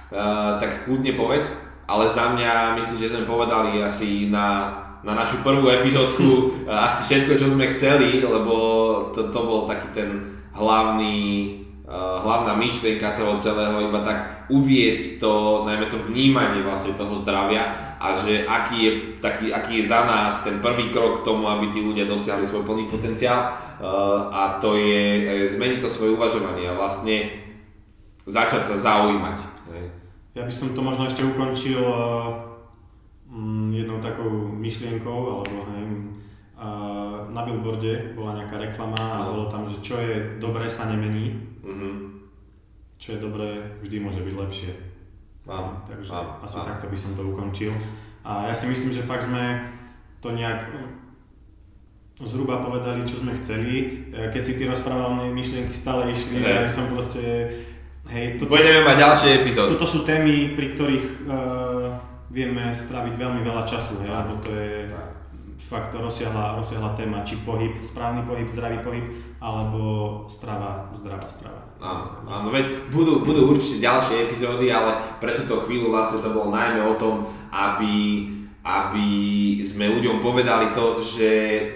[0.10, 4.72] uh, tak kľudne povedz ale za mňa myslím, že sme povedali asi na,
[5.04, 8.56] na našu prvú epizódku asi všetko, čo sme chceli, lebo
[9.12, 10.10] to, to bol taký ten
[10.56, 11.20] hlavný,
[11.84, 17.96] uh, hlavná myšlienka toho celého, iba tak uviesť to, najmä to vnímanie vlastne toho zdravia
[18.00, 21.76] a že aký je, taký, aký je za nás ten prvý krok k tomu, aby
[21.76, 23.52] tí ľudia dosiahli svoj plný potenciál
[23.84, 27.36] uh, a to je zmeniť to svoje uvažovanie a vlastne
[28.24, 29.61] začať sa zaujímať
[30.32, 32.40] ja by som to možno ešte ukončil uh,
[33.72, 35.84] jednou takou myšlienkou, alebo hej,
[36.56, 41.36] uh, na billboarde bola nejaká reklama a bolo tam, že čo je dobré sa nemení,
[41.64, 41.94] mm-hmm.
[42.96, 44.72] čo je dobré vždy môže byť lepšie.
[45.50, 46.68] Áno, Takže áno, asi áno.
[46.70, 47.74] takto by som to ukončil.
[48.22, 49.74] A ja si myslím, že fakt sme
[50.22, 50.70] to nejak
[52.22, 54.06] zhruba povedali, čo sme chceli.
[54.14, 57.50] Keď si ty rozprával, myšlienky stále išli, ja som proste
[58.12, 59.72] Hej, toto Budeme mať ďalšie epizódy.
[59.80, 61.88] Toto sú témy, pri ktorých uh,
[62.28, 65.08] vieme straviť veľmi veľa času, hej, lebo to je Tak.
[65.72, 69.08] fakt rozsiahla, rozsiahla téma, či pohyb, správny pohyb, zdravý pohyb,
[69.40, 69.80] alebo
[70.28, 71.64] strava, zdravá strava.
[71.80, 76.52] Áno, áno, veď budú, budú určite ďalšie epizódy, ale prečo to chvíľu vlastne to bolo
[76.52, 78.28] najmä o tom, aby,
[78.60, 79.08] aby
[79.64, 81.30] sme ľuďom povedali to, že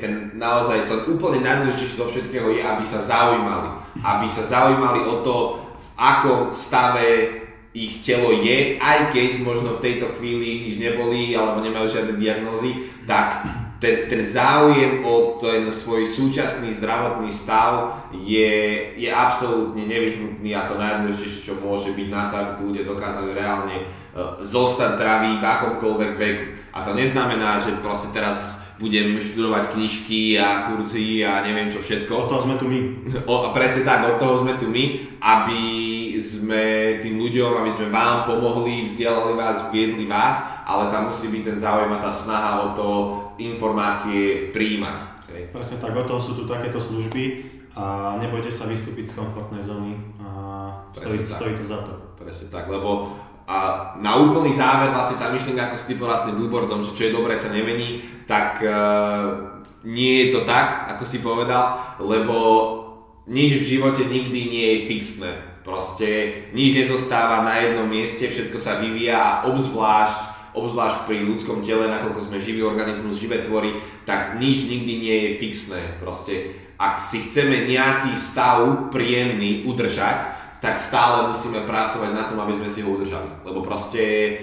[0.03, 3.71] ten naozaj to úplne najdôležitejšie zo všetkého je, aby sa zaujímali.
[4.03, 5.64] Aby sa zaujímali o to,
[5.95, 7.43] akom stave
[7.75, 12.87] ich telo je, aj keď možno v tejto chvíli nič nebolí alebo nemajú žiadne diagnózy,
[13.03, 13.43] tak
[13.83, 18.49] ten, ten záujem o ten svoj súčasný zdravotný stav je,
[18.95, 23.75] je absolútne nevyhnutný a to najdôležitejšie, čo môže byť na to, aby ľudia dokázali reálne
[23.77, 23.85] e,
[24.39, 26.45] zostať zdraví v akomkoľvek veku.
[26.71, 32.11] A to neznamená, že proste teraz budem študovať knižky a kurzy a neviem čo všetko.
[32.11, 32.79] O toho sme tu my.
[33.23, 35.63] O, presne tak, od toho sme tu my, aby
[36.19, 36.63] sme
[36.99, 41.57] tým ľuďom, aby sme vám pomohli, vzdelali vás, viedli vás, ale tam musí byť ten
[41.59, 42.89] záujem a tá snaha o to
[43.39, 45.27] informácie príjmať.
[45.31, 45.43] hej.
[45.51, 49.99] Presne tak, od toho sú tu takéto služby a nebojte sa vystúpiť z komfortnej zóny
[50.19, 50.29] a
[50.95, 51.35] stojí, tak.
[51.39, 51.93] stojí to za to.
[52.15, 53.11] Presne tak, lebo
[53.45, 53.57] a
[54.01, 57.53] na úplný záver vlastne tá myšlienka, ako s tým billboardom, že čo je dobré sa
[57.53, 58.69] nemení, tak e,
[59.85, 62.35] nie je to tak, ako si povedal, lebo
[63.29, 65.31] nič v živote nikdy nie je fixné.
[65.61, 71.91] Proste nič nezostáva na jednom mieste, všetko sa vyvíja a obzvlášť obzvlášť pri ľudskom tele,
[71.91, 73.75] nakoľko sme živý organizmus, živé tvory,
[74.07, 75.83] tak nič nikdy nie je fixné.
[75.99, 80.34] Proste ak si chceme nejaký stav príjemný udržať,
[80.65, 83.29] tak stále musíme pracovať na tom, aby sme si ho udržali.
[83.45, 84.33] Lebo proste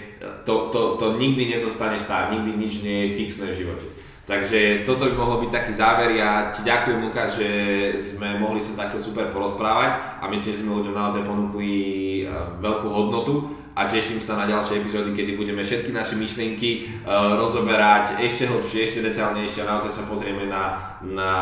[0.47, 3.87] to, to, to nikdy nezostane stáť, nikdy nič nie je fixné v živote.
[4.23, 6.15] Takže toto by mohlo byť taký záver.
[6.15, 7.51] Ja ti ďakujem, Lukáš, že
[7.99, 11.75] sme mohli sa takto super porozprávať a myslím, že sme ľuďom naozaj ponúkli
[12.23, 12.31] eh,
[12.63, 18.21] veľkú hodnotu a teším sa na ďalšie epizódy, kedy budeme všetky naše myšlienky uh, rozoberať
[18.21, 21.33] ešte hlbšie, ešte detailnejšie a naozaj sa pozrieme na, na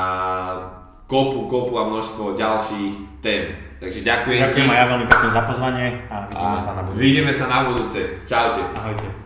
[1.10, 3.69] kopu, kopu a množstvo ďalších tém.
[3.80, 7.00] Takže ďakujem, Ďakujem aj ja veľmi pekne za pozvanie a vidíme a sa na budúce.
[7.00, 8.00] vidíme sa na budúce.
[8.28, 8.60] Čaute.
[8.76, 9.19] Ahojte.